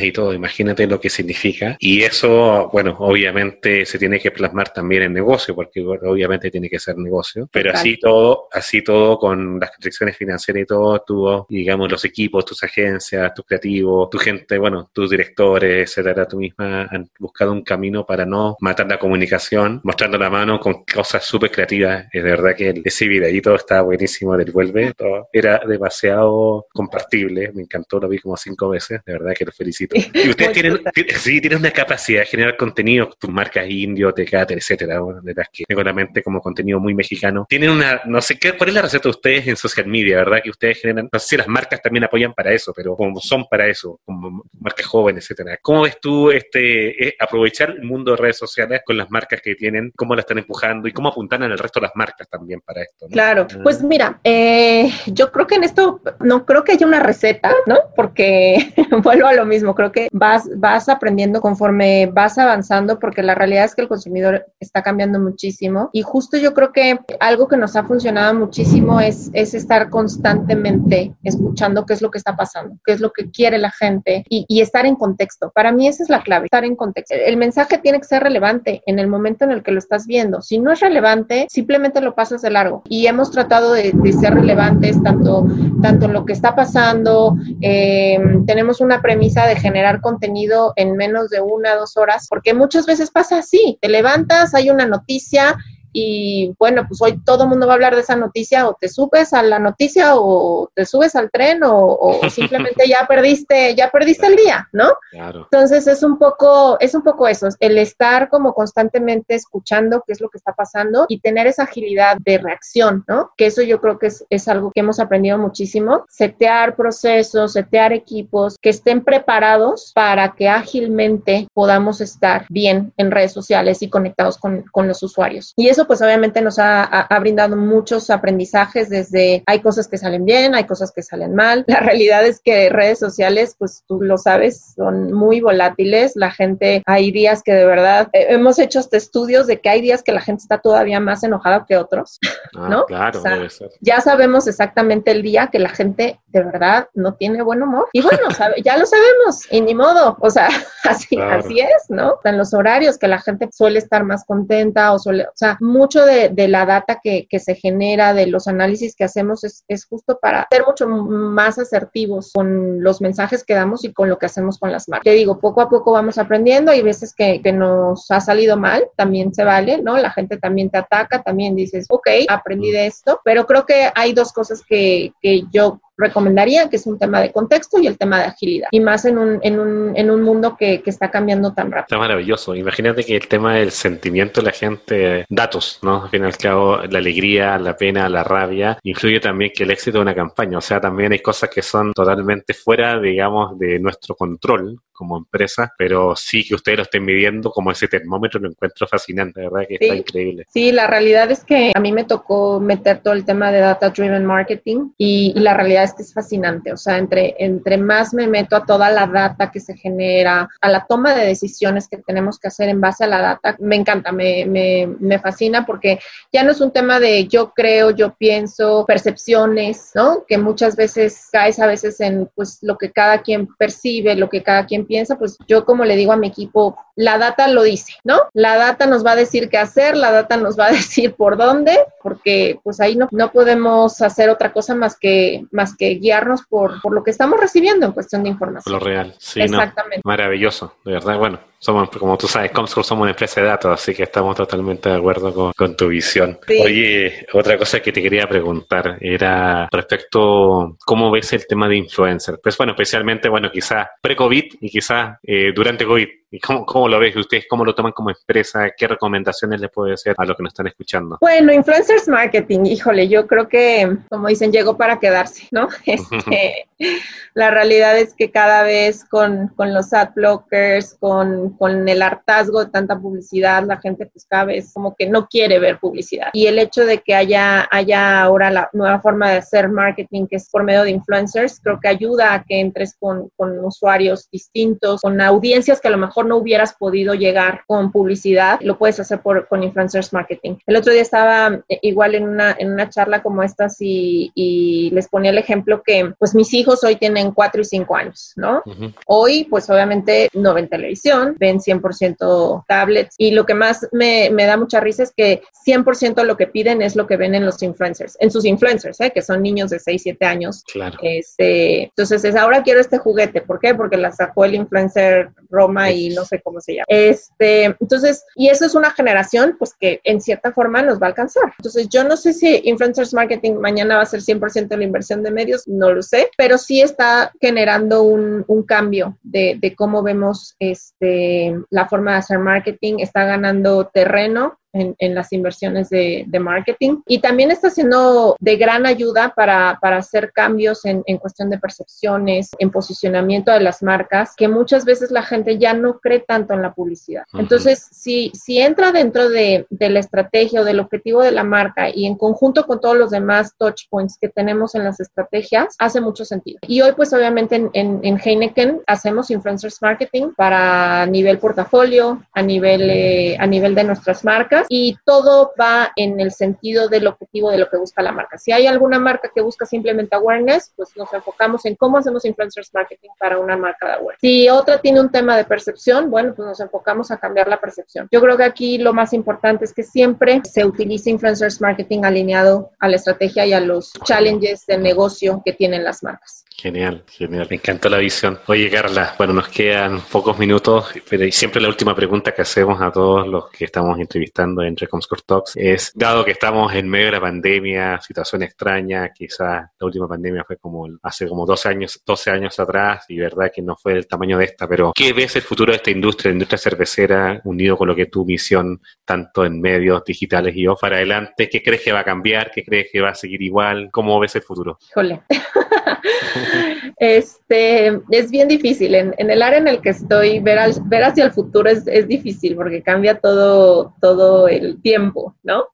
y 0.00 0.12
todo. 0.12 0.32
Imagínate 0.32 0.86
lo 0.86 1.00
que 1.00 1.10
significa. 1.10 1.76
Y 1.78 2.02
eso, 2.02 2.70
bueno, 2.72 2.96
obviamente 3.00 3.84
se 3.86 3.98
tiene 3.98 4.18
que 4.18 4.30
plasmar 4.30 4.72
también 4.72 5.02
en 5.02 5.12
negocio, 5.12 5.54
porque 5.54 5.80
obviamente 5.80 6.50
tiene 6.50 6.68
que 6.68 6.78
ser 6.78 6.96
negocio. 6.96 7.48
Pero 7.52 7.72
así 7.72 7.98
todo, 7.98 8.48
así 8.52 8.82
todo 8.82 9.18
con 9.18 9.58
las 9.58 9.70
restricciones 9.70 10.16
financieras 10.16 10.62
y 10.62 10.66
todo, 10.66 11.02
tuvo, 11.06 11.46
digamos, 11.48 11.90
los 11.90 12.04
equipos, 12.04 12.44
tus 12.44 12.62
agencias, 12.62 13.34
tus 13.34 13.44
creativos, 13.44 14.08
tu 14.10 14.18
gente, 14.18 14.58
bueno, 14.58 14.90
tus 14.92 15.10
directores, 15.10 15.90
etcétera, 15.90 16.26
tú 16.26 16.38
misma 16.38 16.88
han 16.90 17.10
buscado 17.18 17.52
un 17.52 17.62
camino 17.62 18.04
para 18.06 18.24
no 18.24 18.56
matar 18.60 18.88
la 18.88 18.98
comunicación, 18.98 19.80
mostrando 19.84 20.18
la 20.18 20.30
mano 20.30 20.60
con 20.60 20.84
cosas 20.84 21.24
súper 21.24 21.50
creativas. 21.50 22.06
Es 22.12 22.22
de 22.22 22.30
verdad 22.30 22.54
que 22.56 22.82
ese 22.84 23.06
videíto 23.08 23.54
está 23.54 23.82
buenísimo 23.82 24.36
del 24.36 24.52
Vuelve. 24.52 24.92
Todo 24.94 25.28
era 25.32 25.60
demasiado 25.66 26.66
compartible. 26.72 27.52
Me 27.52 27.62
encantó, 27.62 27.98
lo 27.98 28.08
vi 28.08 28.18
como 28.18 28.36
cinco 28.36 28.68
veces. 28.68 29.00
De 29.04 29.12
verdad 29.12 29.34
que 29.36 29.44
lo 29.44 29.52
felicito. 29.52 29.81
Y 30.14 30.28
ustedes 30.28 30.52
tienen, 30.52 30.80
sí, 31.16 31.40
tienen 31.40 31.58
una 31.58 31.70
capacidad 31.70 32.20
de 32.20 32.26
generar 32.26 32.56
contenido, 32.56 33.10
tus 33.18 33.30
marcas 33.30 33.68
indio, 33.68 34.12
Tecate, 34.12 34.54
etcétera, 34.54 35.00
de 35.22 35.34
las 35.34 35.48
que 35.52 35.64
tengo 35.66 35.82
la 35.82 35.92
mente 35.92 36.22
como 36.22 36.40
contenido 36.40 36.78
muy 36.78 36.94
mexicano. 36.94 37.46
Tienen 37.48 37.70
una, 37.70 38.02
no 38.06 38.20
sé 38.20 38.38
qué, 38.38 38.52
cuál 38.56 38.68
es 38.68 38.74
la 38.74 38.82
receta 38.82 39.04
de 39.04 39.10
ustedes 39.10 39.46
en 39.48 39.56
social 39.56 39.86
media, 39.86 40.18
¿verdad? 40.18 40.40
Que 40.42 40.50
ustedes 40.50 40.80
generan, 40.80 41.08
no 41.12 41.18
sé 41.18 41.26
si 41.28 41.36
las 41.36 41.48
marcas 41.48 41.80
también 41.82 42.04
apoyan 42.04 42.32
para 42.34 42.52
eso, 42.52 42.72
pero 42.74 42.96
como 42.96 43.20
son 43.20 43.46
para 43.50 43.66
eso, 43.66 44.00
como 44.04 44.44
marcas 44.60 44.86
jóvenes, 44.86 45.24
etcétera. 45.24 45.58
¿Cómo 45.62 45.82
ves 45.82 45.98
tú 46.00 46.30
este 46.30 47.08
eh, 47.08 47.14
aprovechar 47.18 47.70
el 47.70 47.82
mundo 47.82 48.12
de 48.12 48.16
redes 48.18 48.38
sociales 48.38 48.82
con 48.84 48.96
las 48.96 49.10
marcas 49.10 49.40
que 49.42 49.54
tienen, 49.54 49.92
cómo 49.96 50.14
la 50.14 50.20
están 50.20 50.38
empujando 50.38 50.88
y 50.88 50.92
cómo 50.92 51.08
apuntan 51.08 51.42
el 51.42 51.58
resto 51.58 51.80
de 51.80 51.86
las 51.86 51.92
marcas 51.94 52.28
también 52.28 52.60
para 52.60 52.82
esto? 52.82 53.06
Claro, 53.10 53.46
pues 53.62 53.82
mira, 53.82 54.20
eh, 54.24 54.90
yo 55.06 55.30
creo 55.32 55.46
que 55.46 55.56
en 55.56 55.64
esto 55.64 56.00
no 56.20 56.44
creo 56.44 56.64
que 56.64 56.72
haya 56.72 56.86
una 56.86 57.00
receta, 57.00 57.54
¿no? 57.66 57.78
Porque 57.96 58.72
vuelvo 59.02 59.26
a 59.26 59.34
lo 59.34 59.44
mismo, 59.44 59.71
creo 59.74 59.92
que 59.92 60.08
vas, 60.12 60.48
vas 60.56 60.88
aprendiendo 60.88 61.40
conforme 61.40 62.06
vas 62.06 62.38
avanzando, 62.38 62.98
porque 62.98 63.22
la 63.22 63.34
realidad 63.34 63.64
es 63.64 63.74
que 63.74 63.82
el 63.82 63.88
consumidor 63.88 64.46
está 64.60 64.82
cambiando 64.82 65.18
muchísimo 65.18 65.90
y 65.92 66.02
justo 66.02 66.36
yo 66.36 66.54
creo 66.54 66.72
que 66.72 66.98
algo 67.20 67.48
que 67.48 67.56
nos 67.56 67.76
ha 67.76 67.84
funcionado 67.84 68.34
muchísimo 68.34 69.00
es, 69.00 69.30
es 69.32 69.54
estar 69.54 69.90
constantemente 69.90 71.14
escuchando 71.22 71.86
qué 71.86 71.94
es 71.94 72.02
lo 72.02 72.10
que 72.10 72.18
está 72.18 72.36
pasando, 72.36 72.76
qué 72.84 72.92
es 72.92 73.00
lo 73.00 73.12
que 73.12 73.30
quiere 73.30 73.58
la 73.58 73.70
gente 73.70 74.24
y, 74.28 74.44
y 74.48 74.60
estar 74.60 74.86
en 74.86 74.96
contexto. 74.96 75.50
Para 75.54 75.72
mí 75.72 75.88
esa 75.88 76.02
es 76.02 76.10
la 76.10 76.22
clave, 76.22 76.46
estar 76.46 76.64
en 76.64 76.76
contexto. 76.76 77.14
El 77.14 77.36
mensaje 77.36 77.78
tiene 77.78 77.98
que 77.98 78.06
ser 78.06 78.22
relevante 78.22 78.82
en 78.86 78.98
el 78.98 79.08
momento 79.08 79.44
en 79.44 79.52
el 79.52 79.62
que 79.62 79.72
lo 79.72 79.78
estás 79.78 80.06
viendo. 80.06 80.42
Si 80.42 80.58
no 80.58 80.72
es 80.72 80.80
relevante, 80.80 81.46
simplemente 81.48 82.00
lo 82.00 82.14
pasas 82.14 82.42
de 82.42 82.50
largo. 82.50 82.82
Y 82.88 83.06
hemos 83.06 83.30
tratado 83.30 83.72
de, 83.72 83.92
ser 84.12 84.34
relevantes 84.34 85.02
tanto, 85.02 85.46
tanto 85.80 86.06
en 86.06 86.12
lo 86.12 86.24
que 86.24 86.32
está 86.32 86.54
pasando. 86.54 87.36
Eh, 87.60 88.18
tenemos 88.46 88.80
una 88.80 89.00
premisa 89.00 89.46
de 89.46 89.56
generar 89.62 90.00
contenido 90.00 90.74
en 90.76 90.96
menos 90.96 91.30
de 91.30 91.40
una, 91.40 91.76
dos 91.76 91.96
horas, 91.96 92.26
porque 92.28 92.52
muchas 92.52 92.84
veces 92.84 93.10
pasa 93.10 93.38
así. 93.38 93.78
Te 93.80 93.88
levantas, 93.88 94.54
hay 94.54 94.68
una 94.68 94.86
noticia 94.86 95.56
y 95.92 96.54
bueno, 96.58 96.84
pues 96.88 97.00
hoy 97.02 97.20
todo 97.24 97.44
el 97.44 97.50
mundo 97.50 97.66
va 97.66 97.74
a 97.74 97.76
hablar 97.76 97.94
de 97.94 98.00
esa 98.00 98.16
noticia 98.16 98.68
o 98.68 98.76
te 98.80 98.88
subes 98.88 99.32
a 99.32 99.42
la 99.42 99.58
noticia 99.58 100.16
o 100.16 100.70
te 100.74 100.86
subes 100.86 101.14
al 101.14 101.30
tren 101.30 101.60
o, 101.64 102.20
simplemente 102.30 102.88
ya 102.88 103.06
perdiste, 103.06 103.74
ya 103.74 103.90
perdiste 103.90 104.26
el 104.26 104.36
día, 104.36 104.68
¿no? 104.72 104.94
Claro. 105.10 105.48
Entonces 105.50 105.86
es 105.86 106.02
un 106.02 106.18
poco, 106.18 106.78
es 106.80 106.94
un 106.94 107.02
poco 107.02 107.28
eso, 107.28 107.48
el 107.60 107.78
estar 107.78 108.28
como 108.28 108.54
constantemente 108.54 109.34
escuchando 109.34 110.02
qué 110.06 110.12
es 110.12 110.20
lo 110.20 110.30
que 110.30 110.38
está 110.38 110.52
pasando 110.52 111.06
y 111.08 111.20
tener 111.20 111.46
esa 111.46 111.64
agilidad 111.64 112.16
de 112.24 112.38
reacción, 112.38 113.04
¿no? 113.06 113.30
Que 113.36 113.46
eso 113.46 113.62
yo 113.62 113.80
creo 113.80 113.98
que 113.98 114.06
es, 114.06 114.24
es 114.30 114.48
algo 114.48 114.70
que 114.72 114.80
hemos 114.80 115.00
aprendido 115.00 115.38
muchísimo, 115.38 116.04
setear 116.08 116.76
procesos, 116.76 117.52
setear 117.52 117.92
equipos 117.92 118.56
que 118.60 118.70
estén 118.70 119.04
preparados 119.04 119.92
para 119.94 120.34
que 120.34 120.48
ágilmente 120.48 121.48
podamos 121.52 122.00
estar 122.00 122.46
bien 122.48 122.92
en 122.96 123.10
redes 123.10 123.32
sociales 123.32 123.82
y 123.82 123.90
conectados 123.90 124.38
con, 124.38 124.62
con 124.72 124.88
los 124.88 125.02
usuarios. 125.02 125.52
Y 125.56 125.68
eso 125.68 125.81
pues 125.86 126.02
obviamente 126.02 126.40
nos 126.40 126.58
ha, 126.58 127.08
brindado 127.20 127.56
muchos 127.56 128.10
aprendizajes 128.10 128.88
desde 128.88 129.42
hay 129.46 129.60
cosas 129.60 129.86
que 129.86 129.98
salen 129.98 130.24
bien, 130.24 130.54
hay 130.54 130.64
cosas 130.64 130.92
que 130.92 131.02
salen 131.02 131.34
mal. 131.34 131.64
La 131.66 131.80
realidad 131.80 132.24
es 132.24 132.40
que 132.40 132.68
redes 132.68 132.98
sociales, 132.98 133.54
pues 133.58 133.84
tú 133.86 134.00
lo 134.00 134.18
sabes, 134.18 134.74
son 134.74 135.12
muy 135.12 135.40
volátiles. 135.40 136.12
La 136.16 136.30
gente, 136.30 136.82
hay 136.86 137.12
días 137.12 137.42
que 137.42 137.52
de 137.52 137.66
verdad, 137.66 138.08
eh, 138.12 138.26
hemos 138.30 138.58
hecho 138.58 138.80
estudios 138.92 139.46
de 139.46 139.60
que 139.60 139.68
hay 139.68 139.80
días 139.80 140.02
que 140.02 140.12
la 140.12 140.20
gente 140.20 140.42
está 140.42 140.58
todavía 140.58 141.00
más 141.00 141.22
enojada 141.22 141.64
que 141.68 141.76
otros, 141.76 142.18
ah, 142.56 142.68
¿no? 142.68 142.84
Claro, 142.86 143.22
debe 143.22 143.50
ser. 143.50 143.70
Ya 143.80 144.00
sabemos 144.00 144.46
exactamente 144.46 145.10
el 145.10 145.22
día 145.22 145.48
que 145.48 145.58
la 145.58 145.68
gente 145.68 146.20
de 146.26 146.42
verdad 146.42 146.88
no 146.94 147.14
tiene 147.14 147.42
buen 147.42 147.62
humor. 147.62 147.88
Y 147.92 148.02
bueno, 148.02 148.28
ya 148.64 148.76
lo 148.76 148.86
sabemos, 148.86 149.46
y 149.50 149.60
ni 149.60 149.74
modo, 149.74 150.16
o 150.20 150.30
sea, 150.30 150.48
así, 150.84 151.18
así 151.18 151.60
es, 151.60 151.84
¿no? 151.88 152.18
En 152.24 152.38
los 152.38 152.54
horarios 152.54 152.98
que 152.98 153.08
la 153.08 153.20
gente 153.20 153.48
suele 153.52 153.78
estar 153.78 154.04
más 154.04 154.24
contenta 154.24 154.92
o 154.92 154.98
suele, 154.98 155.24
o 155.24 155.32
sea, 155.34 155.56
mucho 155.72 156.04
de, 156.04 156.30
la 156.48 156.66
data 156.66 157.00
que, 157.02 157.26
se 157.38 157.54
genera, 157.54 158.14
de 158.14 158.26
los 158.26 158.46
análisis 158.46 158.94
que 158.94 159.04
hacemos, 159.04 159.44
es, 159.44 159.86
justo 159.86 160.18
para 160.20 160.46
ser 160.50 160.64
mucho 160.66 160.86
más 160.86 161.58
asertivos 161.58 162.30
con 162.32 162.82
los 162.82 163.00
mensajes 163.00 163.44
que 163.44 163.54
damos 163.54 163.84
y 163.84 163.92
con 163.92 164.08
lo 164.08 164.18
que 164.18 164.26
hacemos 164.26 164.58
con 164.58 164.70
las 164.70 164.88
marcas. 164.88 165.04
Te 165.04 165.12
digo, 165.12 165.40
poco 165.40 165.60
a 165.60 165.68
poco 165.68 165.92
vamos 165.92 166.18
aprendiendo, 166.18 166.70
hay 166.70 166.82
veces 166.82 167.14
que, 167.14 167.40
que 167.42 167.52
nos 167.52 168.10
ha 168.10 168.20
salido 168.20 168.56
mal, 168.56 168.88
también 168.96 169.34
se 169.34 169.44
vale, 169.44 169.82
¿no? 169.82 169.96
La 169.96 170.10
gente 170.10 170.36
también 170.36 170.70
te 170.70 170.78
ataca, 170.78 171.22
también 171.22 171.56
dices, 171.56 171.86
ok, 171.88 172.08
aprendí 172.28 172.70
de 172.70 172.86
esto, 172.86 173.20
pero 173.24 173.46
creo 173.46 173.64
que 173.64 173.90
hay 173.94 174.12
dos 174.12 174.32
cosas 174.32 174.62
que, 174.68 175.12
que 175.20 175.44
yo 175.52 175.80
recomendaría, 175.96 176.68
que 176.68 176.76
es 176.76 176.86
un 176.86 176.98
tema 176.98 177.20
de 177.20 177.32
contexto 177.32 177.78
y 177.80 177.86
el 177.86 177.98
tema 177.98 178.18
de 178.18 178.24
agilidad. 178.24 178.68
Y 178.70 178.80
más 178.80 179.04
en 179.04 179.18
un, 179.18 179.38
en 179.42 179.58
un, 179.58 179.96
en 179.96 180.10
un 180.10 180.22
mundo 180.22 180.56
que, 180.56 180.82
que, 180.82 180.90
está 180.90 181.10
cambiando 181.10 181.52
tan 181.52 181.70
rápido. 181.70 181.82
Está 181.82 181.98
maravilloso. 181.98 182.54
Imagínate 182.54 183.04
que 183.04 183.16
el 183.16 183.28
tema 183.28 183.54
del 183.54 183.70
sentimiento 183.70 184.40
de 184.40 184.46
la 184.46 184.52
gente, 184.52 185.26
datos, 185.28 185.78
¿no? 185.82 186.04
Al 186.04 186.10
fin 186.10 186.22
y 186.22 186.26
al 186.26 186.36
cabo, 186.36 186.78
la 186.78 186.98
alegría, 186.98 187.58
la 187.58 187.76
pena, 187.76 188.08
la 188.08 188.24
rabia, 188.24 188.78
influye 188.82 189.20
también 189.20 189.52
que 189.54 189.64
el 189.64 189.70
éxito 189.70 189.98
de 189.98 190.02
una 190.02 190.14
campaña. 190.14 190.58
O 190.58 190.62
sea, 190.62 190.80
también 190.80 191.12
hay 191.12 191.20
cosas 191.20 191.50
que 191.50 191.62
son 191.62 191.92
totalmente 191.92 192.54
fuera, 192.54 192.98
digamos, 193.00 193.58
de 193.58 193.78
nuestro 193.78 194.14
control, 194.14 194.78
como 194.92 195.16
empresa, 195.16 195.72
pero 195.76 196.14
sí 196.16 196.44
que 196.44 196.54
ustedes 196.54 196.78
lo 196.78 196.82
estén 196.84 197.04
midiendo 197.04 197.50
como 197.50 197.70
ese 197.70 197.88
termómetro, 197.88 198.40
lo 198.40 198.48
encuentro 198.50 198.86
fascinante, 198.86 199.40
¿verdad? 199.40 199.66
Que 199.68 199.78
está 199.80 199.94
increíble. 199.94 200.46
Sí, 200.48 200.72
la 200.72 200.86
realidad 200.86 201.30
es 201.30 201.44
que 201.44 201.72
a 201.74 201.80
mí 201.80 201.92
me 201.92 202.04
tocó 202.04 202.60
meter 202.60 203.02
todo 203.02 203.14
el 203.14 203.24
tema 203.24 203.50
de 203.50 203.60
Data 203.60 203.90
Driven 203.90 204.24
Marketing 204.24 204.90
y, 204.96 205.32
la 205.42 205.54
realidad 205.54 205.84
es 205.84 205.94
que 205.94 206.02
es 206.02 206.14
fascinante, 206.14 206.72
o 206.72 206.76
sea, 206.76 206.98
entre, 206.98 207.34
entre 207.38 207.76
más 207.76 208.14
me 208.14 208.28
meto 208.28 208.54
a 208.54 208.64
toda 208.64 208.90
la 208.90 209.06
data 209.06 209.50
que 209.50 209.58
se 209.58 209.76
genera, 209.76 210.48
a 210.60 210.68
la 210.68 210.86
toma 210.86 211.14
de 211.14 211.26
decisiones 211.26 211.88
que 211.88 211.98
tenemos 211.98 212.38
que 212.38 212.48
hacer 212.48 212.68
en 212.68 212.80
base 212.80 213.04
a 213.04 213.08
la 213.08 213.20
data, 213.20 213.56
me 213.58 213.76
encanta, 213.76 214.12
me, 214.12 214.44
me, 214.46 214.88
me 215.00 215.18
fascina 215.18 215.66
porque 215.66 215.98
ya 216.32 216.44
no 216.44 216.52
es 216.52 216.60
un 216.60 216.70
tema 216.70 217.00
de 217.00 217.26
yo 217.26 217.52
creo, 217.54 217.90
yo 217.90 218.14
pienso, 218.14 218.84
percepciones, 218.86 219.90
¿no? 219.94 220.24
Que 220.26 220.38
muchas 220.38 220.76
veces 220.76 221.28
caes 221.32 221.58
a 221.58 221.66
veces 221.66 222.00
en 222.00 222.28
pues 222.34 222.58
lo 222.62 222.76
que 222.78 222.92
cada 222.92 223.22
quien 223.22 223.48
percibe, 223.58 224.14
lo 224.14 224.28
que 224.28 224.42
cada 224.42 224.66
quien 224.66 224.81
piensa, 224.82 225.18
pues 225.18 225.38
yo 225.46 225.64
como 225.64 225.84
le 225.84 225.96
digo 225.96 226.12
a 226.12 226.16
mi 226.16 226.28
equipo, 226.28 226.76
la 226.96 227.18
data 227.18 227.48
lo 227.48 227.62
dice, 227.62 227.94
¿no? 228.04 228.18
La 228.32 228.56
data 228.56 228.86
nos 228.86 229.04
va 229.04 229.12
a 229.12 229.16
decir 229.16 229.48
qué 229.48 229.58
hacer, 229.58 229.96
la 229.96 230.12
data 230.12 230.36
nos 230.36 230.58
va 230.58 230.66
a 230.66 230.72
decir 230.72 231.14
por 231.14 231.36
dónde, 231.36 231.78
porque 232.02 232.58
pues 232.62 232.80
ahí 232.80 232.96
no, 232.96 233.08
no 233.10 233.30
podemos 233.32 234.00
hacer 234.02 234.30
otra 234.30 234.52
cosa 234.52 234.74
más 234.74 234.98
que, 234.98 235.44
más 235.50 235.76
que 235.76 235.94
guiarnos 235.94 236.42
por, 236.48 236.80
por 236.80 236.92
lo 236.92 237.02
que 237.02 237.10
estamos 237.10 237.38
recibiendo 237.40 237.86
en 237.86 237.92
cuestión 237.92 238.22
de 238.22 238.30
información. 238.30 238.72
Lo 238.72 238.78
real, 238.78 239.14
sí. 239.18 239.40
Exactamente. 239.40 240.02
Maravilloso, 240.04 240.74
de 240.84 240.92
verdad, 240.92 241.18
bueno, 241.18 241.40
somos, 241.62 241.90
como 241.90 242.18
tú 242.18 242.26
sabes, 242.26 242.50
Comscore 242.50 242.84
somos 242.84 243.02
una 243.02 243.12
empresa 243.12 243.40
de 243.40 243.46
datos, 243.46 243.70
así 243.72 243.94
que 243.94 244.02
estamos 244.02 244.34
totalmente 244.34 244.88
de 244.88 244.96
acuerdo 244.96 245.52
con, 245.56 245.76
tu 245.76 245.86
visión. 245.86 246.36
Oye, 246.48 247.24
otra 247.32 247.56
cosa 247.56 247.78
que 247.78 247.92
te 247.92 248.02
quería 248.02 248.26
preguntar 248.26 248.98
era 249.00 249.68
respecto 249.70 250.76
cómo 250.84 251.12
ves 251.12 251.32
el 251.34 251.46
tema 251.46 251.68
de 251.68 251.76
influencer. 251.76 252.40
Pues 252.42 252.58
bueno, 252.58 252.72
especialmente, 252.72 253.28
bueno, 253.28 253.48
quizás 253.52 253.86
pre-COVID 254.00 254.54
y 254.60 254.70
quizás 254.70 255.18
eh, 255.22 255.52
durante 255.54 255.86
COVID. 255.86 256.08
¿Y 256.34 256.40
cómo, 256.40 256.64
cómo, 256.64 256.88
lo 256.88 256.98
ves 256.98 257.14
ustedes? 257.14 257.44
¿Cómo 257.46 257.62
lo 257.62 257.74
toman 257.74 257.92
como 257.92 258.08
empresa? 258.08 258.70
¿Qué 258.74 258.88
recomendaciones 258.88 259.60
les 259.60 259.70
puede 259.70 259.92
hacer 259.92 260.14
a 260.16 260.24
los 260.24 260.34
que 260.34 260.42
nos 260.42 260.52
están 260.52 260.66
escuchando? 260.66 261.18
Bueno, 261.20 261.52
influencers 261.52 262.08
marketing, 262.08 262.64
híjole, 262.64 263.06
yo 263.06 263.26
creo 263.26 263.46
que, 263.48 263.98
como 264.08 264.28
dicen, 264.28 264.50
llegó 264.50 264.78
para 264.78 264.98
quedarse, 264.98 265.46
¿no? 265.50 265.68
Este, 265.84 266.66
la 267.34 267.50
realidad 267.50 267.98
es 267.98 268.14
que 268.14 268.30
cada 268.30 268.62
vez 268.62 269.04
con, 269.04 269.48
con 269.56 269.74
los 269.74 269.92
ad 269.92 270.10
blockers, 270.14 270.96
con, 270.98 271.50
con, 271.58 271.86
el 271.86 272.00
hartazgo 272.00 272.64
de 272.64 272.70
tanta 272.70 272.98
publicidad, 272.98 273.64
la 273.64 273.78
gente 273.78 274.06
pues 274.06 274.24
cada 274.26 274.46
vez 274.46 274.72
como 274.72 274.94
que 274.96 275.06
no 275.10 275.26
quiere 275.26 275.58
ver 275.58 275.78
publicidad. 275.78 276.28
Y 276.32 276.46
el 276.46 276.58
hecho 276.58 276.86
de 276.86 276.98
que 276.98 277.14
haya, 277.14 277.68
haya 277.70 278.22
ahora 278.22 278.50
la 278.50 278.70
nueva 278.72 279.00
forma 279.00 279.30
de 279.30 279.36
hacer 279.38 279.68
marketing 279.68 280.26
que 280.26 280.36
es 280.36 280.48
por 280.48 280.64
medio 280.64 280.84
de 280.84 280.90
influencers, 280.92 281.60
creo 281.62 281.78
que 281.78 281.88
ayuda 281.88 282.32
a 282.32 282.42
que 282.42 282.58
entres 282.58 282.96
con, 282.98 283.28
con 283.36 283.62
usuarios 283.62 284.30
distintos, 284.30 285.02
con 285.02 285.20
audiencias 285.20 285.78
que 285.78 285.88
a 285.88 285.92
lo 285.92 285.98
mejor 285.98 286.21
no 286.24 286.36
hubieras 286.36 286.74
podido 286.74 287.14
llegar 287.14 287.62
con 287.66 287.90
publicidad, 287.90 288.60
lo 288.62 288.78
puedes 288.78 289.00
hacer 289.00 289.20
por, 289.20 289.48
con 289.48 289.62
influencers 289.62 290.12
marketing. 290.12 290.56
El 290.66 290.76
otro 290.76 290.92
día 290.92 291.02
estaba 291.02 291.60
eh, 291.68 291.78
igual 291.82 292.14
en 292.14 292.28
una, 292.28 292.54
en 292.58 292.72
una 292.72 292.88
charla 292.88 293.22
como 293.22 293.42
esta 293.42 293.62
y, 293.78 294.32
y 294.34 294.90
les 294.90 295.08
ponía 295.08 295.30
el 295.30 295.38
ejemplo 295.38 295.82
que 295.82 296.12
pues 296.18 296.34
mis 296.34 296.52
hijos 296.54 296.82
hoy 296.84 296.96
tienen 296.96 297.32
4 297.32 297.62
y 297.62 297.64
5 297.64 297.96
años, 297.96 298.32
¿no? 298.36 298.62
Hoy 299.06 299.44
pues 299.44 299.68
obviamente 299.70 300.28
no 300.34 300.54
ven 300.54 300.68
televisión, 300.68 301.36
ven 301.38 301.58
100% 301.58 302.64
tablets 302.66 303.14
y 303.18 303.32
lo 303.32 303.46
que 303.46 303.54
más 303.54 303.88
me, 303.92 304.30
me 304.30 304.46
da 304.46 304.56
mucha 304.56 304.80
risa 304.80 305.04
es 305.04 305.12
que 305.16 305.42
100% 305.66 306.24
lo 306.24 306.36
que 306.36 306.46
piden 306.46 306.82
es 306.82 306.96
lo 306.96 307.06
que 307.06 307.16
ven 307.16 307.34
en 307.34 307.46
los 307.46 307.62
influencers, 307.62 308.16
en 308.20 308.30
sus 308.30 308.44
influencers, 308.44 309.00
¿eh? 309.00 309.12
que 309.14 309.22
son 309.22 309.42
niños 309.42 309.70
de 309.70 309.78
6, 309.78 310.02
7 310.02 310.24
años. 310.24 310.64
Claro. 310.72 310.98
Este, 311.02 311.84
entonces 311.84 312.24
es 312.24 312.36
ahora 312.36 312.62
quiero 312.62 312.80
este 312.80 312.98
juguete, 312.98 313.42
¿por 313.42 313.60
qué? 313.60 313.74
Porque 313.74 313.96
la 313.96 314.12
sacó 314.12 314.44
el 314.44 314.54
influencer 314.54 315.30
Roma 315.50 315.90
y 315.90 316.11
no 316.14 316.24
sé 316.24 316.40
cómo 316.42 316.60
se 316.60 316.74
llama. 316.74 316.84
Este, 316.88 317.64
entonces, 317.64 318.24
y 318.36 318.48
eso 318.48 318.64
es 318.66 318.74
una 318.74 318.90
generación, 318.90 319.56
pues 319.58 319.74
que 319.78 320.00
en 320.04 320.20
cierta 320.20 320.52
forma 320.52 320.82
nos 320.82 321.00
va 321.00 321.06
a 321.06 321.10
alcanzar. 321.10 321.52
Entonces, 321.58 321.88
yo 321.88 322.04
no 322.04 322.16
sé 322.16 322.32
si 322.32 322.60
influencers 322.64 323.14
marketing 323.14 323.54
mañana 323.54 323.96
va 323.96 324.02
a 324.02 324.06
ser 324.06 324.20
100% 324.20 324.76
la 324.76 324.84
inversión 324.84 325.22
de 325.22 325.30
medios, 325.30 325.66
no 325.66 325.92
lo 325.92 326.02
sé, 326.02 326.30
pero 326.36 326.58
sí 326.58 326.80
está 326.80 327.32
generando 327.40 328.02
un, 328.02 328.44
un 328.46 328.62
cambio 328.62 329.18
de, 329.22 329.56
de, 329.60 329.74
cómo 329.74 330.02
vemos 330.02 330.54
este, 330.58 331.54
la 331.70 331.88
forma 331.88 332.12
de 332.12 332.18
hacer 332.18 332.38
marketing, 332.38 332.96
está 332.98 333.24
ganando 333.24 333.86
terreno 333.86 334.58
en, 334.72 335.14
las 335.14 335.32
inversiones 335.32 335.90
de, 335.90 336.26
marketing 336.42 337.02
y 337.06 337.20
también 337.20 337.50
está 337.50 337.70
siendo 337.70 338.36
de 338.40 338.56
gran 338.56 338.84
ayuda 338.84 339.32
para, 339.36 339.78
para 339.80 339.98
hacer 339.98 340.32
cambios 340.32 340.84
en, 340.84 341.02
en, 341.06 341.18
cuestión 341.18 341.50
de 341.50 341.58
percepciones, 341.58 342.50
en 342.58 342.70
posicionamiento 342.70 343.52
de 343.52 343.60
las 343.60 343.82
marcas, 343.82 344.34
que 344.36 344.48
muchas 344.48 344.84
veces 344.84 345.10
la 345.10 345.22
gente 345.22 345.58
ya 345.58 345.72
no 345.72 346.00
cree 346.00 346.20
tanto 346.20 346.54
en 346.54 346.62
la 346.62 346.74
publicidad. 346.74 347.24
Entonces, 347.34 347.86
si, 347.92 348.32
si 348.34 348.58
entra 348.58 348.90
dentro 348.90 349.28
de, 349.28 349.66
de, 349.70 349.90
la 349.90 350.00
estrategia 350.00 350.62
o 350.62 350.64
del 350.64 350.80
objetivo 350.80 351.22
de 351.22 351.32
la 351.32 351.44
marca 351.44 351.90
y 351.90 352.06
en 352.06 352.16
conjunto 352.16 352.66
con 352.66 352.80
todos 352.80 352.96
los 352.96 353.10
demás 353.10 353.54
touch 353.56 353.82
points 353.88 354.18
que 354.20 354.28
tenemos 354.28 354.74
en 354.74 354.84
las 354.84 354.98
estrategias, 354.98 355.76
hace 355.78 356.00
mucho 356.00 356.24
sentido. 356.24 356.58
Y 356.66 356.80
hoy, 356.80 356.92
pues 356.92 357.12
obviamente 357.12 357.56
en, 357.56 357.70
en, 358.02 358.18
Heineken 358.18 358.80
hacemos 358.86 359.30
influencers 359.30 359.80
marketing 359.80 360.30
para 360.36 361.06
nivel 361.06 361.38
portafolio, 361.38 362.22
a 362.32 362.42
nivel, 362.42 362.88
eh, 362.90 363.36
a 363.38 363.46
nivel 363.46 363.74
de 363.74 363.84
nuestras 363.84 364.24
marcas 364.24 364.61
marcas 364.62 364.66
y 364.70 364.96
todo 365.04 365.52
va 365.60 365.92
en 365.96 366.20
el 366.20 366.32
sentido 366.32 366.88
del 366.88 367.06
objetivo 367.06 367.50
de 367.50 367.58
lo 367.58 367.68
que 367.68 367.76
busca 367.76 368.02
la 368.02 368.12
marca. 368.12 368.38
Si 368.38 368.52
hay 368.52 368.66
alguna 368.66 368.98
marca 368.98 369.30
que 369.34 369.40
busca 369.40 369.66
simplemente 369.66 370.16
awareness, 370.16 370.72
pues 370.76 370.90
nos 370.96 371.12
enfocamos 371.12 371.64
en 371.64 371.76
cómo 371.76 371.98
hacemos 371.98 372.24
influencers 372.24 372.72
marketing 372.72 373.10
para 373.18 373.38
una 373.38 373.56
marca 373.56 373.86
de 373.86 373.92
awareness. 373.94 374.20
Si 374.20 374.48
otra 374.48 374.80
tiene 374.80 375.00
un 375.00 375.10
tema 375.10 375.36
de 375.36 375.44
percepción, 375.44 376.10
bueno, 376.10 376.34
pues 376.34 376.46
nos 376.46 376.60
enfocamos 376.60 377.10
a 377.10 377.18
cambiar 377.18 377.48
la 377.48 377.60
percepción. 377.60 378.08
Yo 378.10 378.20
creo 378.20 378.36
que 378.36 378.44
aquí 378.44 378.78
lo 378.78 378.92
más 378.92 379.12
importante 379.12 379.64
es 379.64 379.72
que 379.72 379.82
siempre 379.82 380.40
se 380.44 380.64
utilice 380.64 381.10
influencers 381.10 381.60
marketing 381.60 382.04
alineado 382.04 382.70
a 382.78 382.88
la 382.88 382.96
estrategia 382.96 383.46
y 383.46 383.52
a 383.52 383.60
los 383.60 383.92
challenges 384.04 384.66
de 384.66 384.78
negocio 384.78 385.42
que 385.44 385.52
tienen 385.52 385.84
las 385.84 386.02
marcas. 386.02 386.44
Genial, 386.56 387.02
genial. 387.08 387.46
Me 387.50 387.56
encantó 387.56 387.88
la 387.88 387.98
visión. 387.98 388.38
Oye, 388.46 388.70
Carla, 388.70 389.14
bueno, 389.18 389.32
nos 389.32 389.48
quedan 389.48 390.00
pocos 390.00 390.38
minutos, 390.38 390.92
pero 391.08 391.24
siempre 391.32 391.60
la 391.60 391.68
última 391.68 391.94
pregunta 391.94 392.32
que 392.32 392.42
hacemos 392.42 392.80
a 392.80 392.92
todos 392.92 393.26
los 393.26 393.50
que 393.50 393.64
estamos 393.64 393.98
entrevistando 393.98 394.51
en 394.60 394.76
Comscore 394.90 395.22
Talks 395.24 395.52
es, 395.56 395.92
dado 395.94 396.24
que 396.24 396.32
estamos 396.32 396.74
en 396.74 396.88
medio 396.88 397.06
de 397.06 397.12
la 397.12 397.20
pandemia, 397.20 398.00
situación 398.00 398.42
extraña, 398.42 399.10
quizás 399.12 399.70
la 399.78 399.86
última 399.86 400.08
pandemia 400.08 400.44
fue 400.44 400.56
como 400.58 400.86
hace 401.02 401.26
como 401.26 401.46
12 401.46 401.68
años, 401.68 402.02
12 402.04 402.30
años 402.30 402.58
atrás, 402.60 403.04
y 403.08 403.18
verdad 403.18 403.50
que 403.54 403.62
no 403.62 403.76
fue 403.76 403.94
el 403.94 404.06
tamaño 404.06 404.38
de 404.38 404.44
esta, 404.44 404.68
pero 404.68 404.92
¿qué 404.94 405.12
ves 405.12 405.36
el 405.36 405.42
futuro 405.42 405.72
de 405.72 405.76
esta 405.76 405.90
industria, 405.90 406.30
la 406.30 406.34
industria 406.34 406.58
cervecera, 406.58 407.40
unido 407.44 407.76
con 407.76 407.88
lo 407.88 407.96
que 407.96 408.06
tu 408.06 408.24
misión, 408.24 408.80
tanto 409.04 409.44
en 409.44 409.60
medios 409.60 410.04
digitales 410.04 410.54
y 410.56 410.66
off, 410.66 410.80
para 410.80 410.96
adelante? 410.96 411.48
¿Qué 411.48 411.62
crees 411.62 411.82
que 411.82 411.92
va 411.92 412.00
a 412.00 412.04
cambiar? 412.04 412.50
¿Qué 412.50 412.64
crees 412.64 412.88
que 412.92 413.00
va 413.00 413.10
a 413.10 413.14
seguir 413.14 413.40
igual? 413.42 413.88
¿Cómo 413.90 414.18
ves 414.18 414.34
el 414.36 414.42
futuro? 414.42 414.78
Híjole. 414.90 415.22
este, 417.02 418.00
es 418.10 418.30
bien 418.30 418.46
difícil. 418.46 418.94
En, 418.94 419.12
el 419.18 419.42
área 419.42 419.58
en 419.58 419.66
el 419.66 419.80
que 419.80 419.88
estoy, 419.88 420.38
ver, 420.38 420.60
ver 420.84 421.02
hacia 421.02 421.24
el 421.24 421.32
futuro 421.32 421.68
es, 421.68 421.84
es, 421.88 422.06
difícil 422.06 422.54
porque 422.54 422.80
cambia 422.80 423.18
todo, 423.18 423.92
todo 424.00 424.46
el 424.46 424.80
tiempo, 424.80 425.34
¿no? 425.42 425.64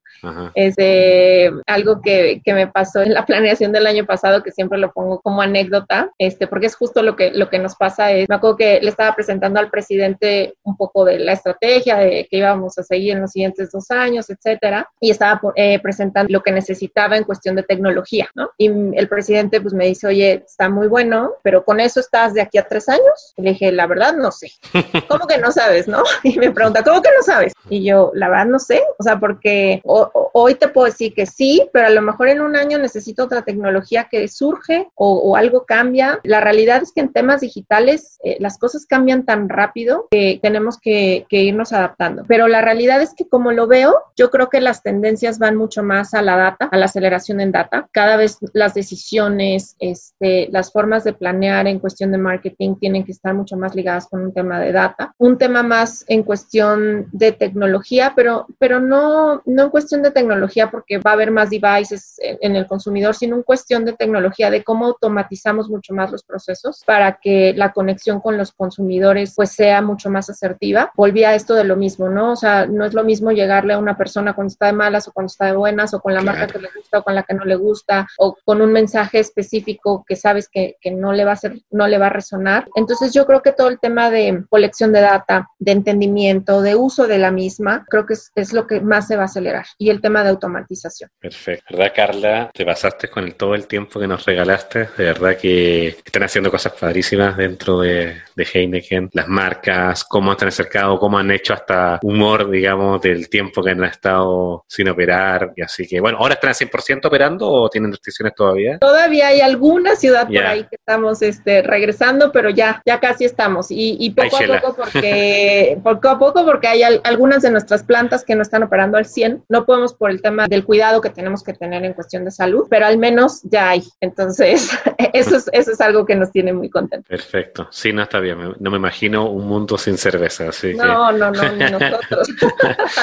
Es 0.54 0.70
este, 0.78 1.50
algo 1.66 2.00
que, 2.00 2.40
que, 2.44 2.54
me 2.54 2.66
pasó 2.66 3.02
en 3.02 3.14
la 3.14 3.26
planeación 3.26 3.72
del 3.72 3.86
año 3.86 4.06
pasado, 4.06 4.42
que 4.42 4.50
siempre 4.50 4.78
lo 4.78 4.92
pongo 4.92 5.20
como 5.20 5.42
anécdota, 5.42 6.10
este, 6.18 6.46
porque 6.46 6.66
es 6.66 6.76
justo 6.76 7.02
lo 7.02 7.16
que, 7.16 7.30
lo 7.30 7.48
que 7.48 7.58
nos 7.58 7.76
pasa. 7.76 8.12
Es, 8.12 8.28
me 8.28 8.36
acuerdo 8.36 8.56
que 8.56 8.80
le 8.80 8.90
estaba 8.90 9.14
presentando 9.14 9.60
al 9.60 9.70
presidente 9.70 10.54
un 10.62 10.76
poco 10.76 11.04
de 11.04 11.18
la 11.18 11.32
estrategia 11.32 11.96
de 11.98 12.26
que 12.30 12.38
íbamos 12.38 12.78
a 12.78 12.82
seguir 12.82 13.14
en 13.14 13.22
los 13.22 13.32
siguientes 13.32 13.70
dos 13.70 13.90
años, 13.90 14.30
etcétera, 14.30 14.88
y 15.00 15.10
estaba 15.10 15.40
eh, 15.56 15.78
presentando 15.80 16.32
lo 16.32 16.42
que 16.42 16.52
necesitaba 16.52 17.16
en 17.16 17.24
cuestión 17.24 17.56
de 17.56 17.62
tecnología, 17.62 18.28
¿no? 18.34 18.50
Y 18.56 18.68
el 18.68 19.08
presidente 19.08 19.60
pues 19.60 19.74
me 19.74 19.86
dice, 19.86 20.06
oye, 20.06 20.44
está 20.46 20.68
muy 20.68 20.88
bueno, 20.88 21.32
pero 21.42 21.64
con 21.64 21.80
eso 21.80 22.00
estás 22.00 22.34
de 22.34 22.40
aquí 22.40 22.58
a 22.58 22.66
tres 22.66 22.88
años. 22.88 23.34
Y 23.36 23.42
le 23.42 23.50
dije, 23.50 23.72
la 23.72 23.86
verdad 23.86 24.14
no 24.14 24.30
sé. 24.30 24.52
¿Cómo 25.08 25.26
que 25.26 25.38
no 25.38 25.52
sabes, 25.52 25.88
no? 25.88 26.02
Y 26.22 26.38
me 26.38 26.50
pregunta, 26.50 26.82
¿cómo 26.82 27.00
que 27.00 27.10
no 27.16 27.22
sabes? 27.22 27.52
Y 27.70 27.84
yo, 27.84 28.10
la 28.14 28.28
verdad 28.28 28.46
no 28.46 28.58
sé, 28.58 28.82
o 28.98 29.02
sea, 29.02 29.18
porque 29.18 29.80
hoy 30.12 30.54
te 30.54 30.68
puedo 30.68 30.86
decir 30.86 31.14
que 31.14 31.26
sí, 31.26 31.68
pero 31.72 31.86
a 31.86 31.90
lo 31.90 32.02
mejor 32.02 32.28
en 32.28 32.40
un 32.40 32.56
año 32.56 32.78
necesito 32.78 33.24
otra 33.24 33.42
tecnología 33.42 34.08
que 34.10 34.26
surge 34.28 34.88
o, 34.94 35.36
algo 35.36 35.64
cambia. 35.64 36.20
La 36.24 36.40
realidad 36.40 36.82
es 36.82 36.92
que 36.92 37.00
en 37.00 37.12
temas 37.12 37.40
digitales 37.40 38.18
eh, 38.24 38.36
las 38.40 38.58
cosas 38.58 38.86
cambian 38.86 39.24
tan 39.24 39.48
rápido 39.48 40.08
que 40.10 40.38
tenemos 40.42 40.78
que, 40.78 41.26
irnos 41.30 41.72
adaptando. 41.72 42.24
Pero 42.26 42.48
la 42.48 42.60
realidad 42.60 43.00
es 43.00 43.14
que 43.14 43.28
como 43.28 43.52
lo 43.52 43.66
veo, 43.66 43.94
yo 44.16 44.30
creo 44.30 44.48
que 44.48 44.60
las 44.60 44.82
tendencias 44.82 45.38
van 45.38 45.56
mucho 45.56 45.82
más 45.82 46.14
a 46.14 46.22
la 46.22 46.36
data, 46.36 46.68
a 46.70 46.76
la 46.76 46.86
aceleración 46.86 47.40
en 47.40 47.52
data. 47.52 47.88
Cada 47.92 48.16
vez 48.16 48.38
las 48.52 48.74
decisiones, 48.74 49.76
este, 49.78 50.48
las 50.50 50.72
formas 50.72 51.04
de 51.04 51.12
planear 51.12 51.66
en 51.66 51.78
cuestión 51.78 52.10
de 52.10 52.18
marketing 52.18 52.74
tienen 52.76 53.04
que 53.04 53.12
estar 53.12 53.34
mucho 53.34 53.56
más 53.56 53.74
ligadas 53.74 54.08
con 54.08 54.22
un 54.22 54.32
tema 54.32 54.60
de 54.60 54.72
data. 54.72 55.14
Un 55.18 55.38
tema 55.38 55.62
más 55.62 56.04
en 56.08 56.22
cuestión 56.22 57.08
de 57.12 57.32
tecnología, 57.32 58.12
pero, 58.16 58.46
pero 58.58 58.80
no, 58.80 59.42
no 59.46 59.62
en 59.62 59.70
cuestión 59.70 59.97
de 60.02 60.10
tecnología 60.10 60.70
porque 60.70 60.98
va 60.98 61.10
a 61.10 61.14
haber 61.14 61.30
más 61.30 61.50
devices 61.50 62.16
en, 62.18 62.56
el 62.56 62.66
consumidor, 62.66 63.14
sino 63.14 63.36
en 63.36 63.42
cuestión 63.42 63.84
de 63.84 63.92
tecnología, 63.92 64.50
de 64.50 64.64
cómo 64.64 64.86
automatizamos 64.86 65.68
mucho 65.68 65.94
más 65.94 66.10
los 66.10 66.22
procesos 66.22 66.82
para 66.86 67.18
que 67.20 67.52
la 67.56 67.72
conexión 67.72 68.20
con 68.20 68.36
los 68.36 68.52
consumidores 68.52 69.34
pues 69.36 69.52
sea 69.52 69.82
mucho 69.82 70.10
más 70.10 70.30
asertiva. 70.30 70.92
Volví 70.96 71.24
a 71.24 71.34
esto 71.34 71.54
de 71.54 71.64
lo 71.64 71.76
mismo, 71.76 72.08
¿no? 72.08 72.32
O 72.32 72.36
sea, 72.36 72.66
no 72.66 72.84
es 72.84 72.94
lo 72.94 73.04
mismo 73.04 73.32
llegarle 73.32 73.74
a 73.74 73.78
una 73.78 73.96
persona 73.96 74.34
cuando 74.34 74.52
está 74.52 74.66
de 74.66 74.72
malas 74.72 75.08
o 75.08 75.12
cuando 75.12 75.28
está 75.28 75.46
de 75.46 75.56
buenas 75.56 75.94
o 75.94 76.00
con 76.00 76.14
la 76.14 76.22
marca 76.22 76.46
que 76.46 76.58
le 76.58 76.68
gusta 76.74 76.98
o 76.98 77.02
con 77.02 77.14
la 77.14 77.22
que 77.22 77.34
no 77.34 77.44
le 77.44 77.56
gusta 77.56 78.06
o 78.18 78.36
con 78.44 78.60
un 78.60 78.72
mensaje 78.72 79.18
específico 79.18 80.04
que 80.06 80.16
sabes 80.16 80.48
que, 80.48 80.76
que 80.80 80.90
no 80.90 81.12
le 81.12 81.24
va 81.24 81.32
a 81.32 81.36
ser, 81.36 81.60
no 81.70 81.86
le 81.86 81.98
va 81.98 82.06
a 82.06 82.10
resonar. 82.10 82.68
Entonces 82.74 83.12
yo 83.12 83.26
creo 83.26 83.42
que 83.42 83.52
todo 83.52 83.68
el 83.68 83.78
tema 83.78 84.10
de 84.10 84.44
colección 84.48 84.92
de 84.92 85.00
data, 85.00 85.48
de 85.58 85.72
entendimiento, 85.72 86.62
de 86.62 86.74
uso 86.74 87.06
de 87.06 87.18
la 87.18 87.30
misma, 87.30 87.84
creo 87.88 88.06
que 88.06 88.14
es, 88.14 88.32
es 88.34 88.52
lo 88.52 88.66
que 88.66 88.80
más 88.80 89.06
se 89.06 89.16
va 89.16 89.22
a 89.22 89.26
acelerar. 89.26 89.66
Y 89.78 89.87
el 89.90 90.00
tema 90.00 90.22
de 90.22 90.30
automatización. 90.30 91.10
Perfecto. 91.20 91.64
¿Verdad, 91.70 91.92
Carla? 91.94 92.50
Te 92.52 92.64
pasaste 92.64 93.08
con 93.08 93.24
el, 93.24 93.34
todo 93.34 93.54
el 93.54 93.66
tiempo 93.66 94.00
que 94.00 94.06
nos 94.06 94.24
regalaste. 94.24 94.88
De 94.96 95.04
verdad 95.04 95.36
que 95.36 95.88
están 95.88 96.22
haciendo 96.22 96.50
cosas 96.50 96.72
padrísimas 96.72 97.36
dentro 97.36 97.80
de, 97.80 98.16
de 98.34 98.48
Heineken. 98.52 99.10
Las 99.12 99.28
marcas, 99.28 100.04
cómo 100.04 100.32
han 100.32 100.48
acercado, 100.48 100.98
cómo 100.98 101.18
han 101.18 101.30
hecho 101.30 101.54
hasta 101.54 101.98
humor, 102.02 102.50
digamos, 102.50 103.00
del 103.00 103.28
tiempo 103.28 103.62
que 103.62 103.70
han 103.70 103.84
estado 103.84 104.64
sin 104.66 104.88
operar. 104.88 105.52
Y 105.56 105.62
así 105.62 105.86
que, 105.86 106.00
bueno, 106.00 106.18
¿ahora 106.18 106.34
están 106.34 106.50
al 106.50 106.54
100% 106.54 107.06
operando 107.06 107.48
o 107.48 107.68
tienen 107.68 107.90
restricciones 107.90 108.34
todavía? 108.34 108.78
Todavía 108.78 109.28
hay 109.28 109.40
alguna 109.40 109.96
ciudad 109.96 110.26
por 110.26 110.38
ahí 110.38 110.64
que 110.64 110.76
estamos 110.76 111.22
este, 111.22 111.62
regresando, 111.62 112.32
pero 112.32 112.50
ya, 112.50 112.82
ya 112.84 113.00
casi 113.00 113.24
estamos. 113.24 113.66
Y, 113.70 114.10
poco 114.10 114.36
a 114.36 114.60
poco 114.60 114.76
porque, 114.76 115.78
poco 115.84 116.08
a 116.08 116.18
poco 116.18 116.44
porque 116.44 116.68
hay 116.68 116.82
algunas 116.82 117.42
de 117.42 117.50
nuestras 117.50 117.82
plantas 117.82 118.24
que 118.24 118.34
no 118.34 118.42
están 118.42 118.62
operando 118.62 118.98
al 118.98 119.06
100. 119.06 119.44
No 119.48 119.64
podemos 119.64 119.77
por 119.98 120.10
el 120.10 120.20
tema 120.20 120.46
del 120.48 120.64
cuidado 120.64 121.00
que 121.00 121.10
tenemos 121.10 121.42
que 121.42 121.52
tener 121.52 121.84
en 121.84 121.92
cuestión 121.92 122.24
de 122.24 122.30
salud, 122.30 122.66
pero 122.68 122.86
al 122.86 122.98
menos 122.98 123.40
ya 123.42 123.70
hay. 123.70 123.82
Entonces, 124.00 124.70
eso 125.12 125.36
es, 125.36 125.48
eso 125.52 125.72
es 125.72 125.80
algo 125.80 126.04
que 126.04 126.14
nos 126.14 126.30
tiene 126.30 126.52
muy 126.52 126.70
contentos. 126.70 127.08
Perfecto. 127.08 127.68
Sí, 127.70 127.92
no 127.92 128.02
está 128.02 128.20
bien. 128.20 128.54
No 128.58 128.70
me 128.70 128.76
imagino 128.76 129.30
un 129.30 129.46
mundo 129.46 129.78
sin 129.78 129.96
cerveza. 129.96 130.48
Así 130.48 130.74
no, 130.74 131.12
no, 131.12 131.30
no, 131.30 131.52
ni 131.52 131.64
nosotros. 131.70 132.28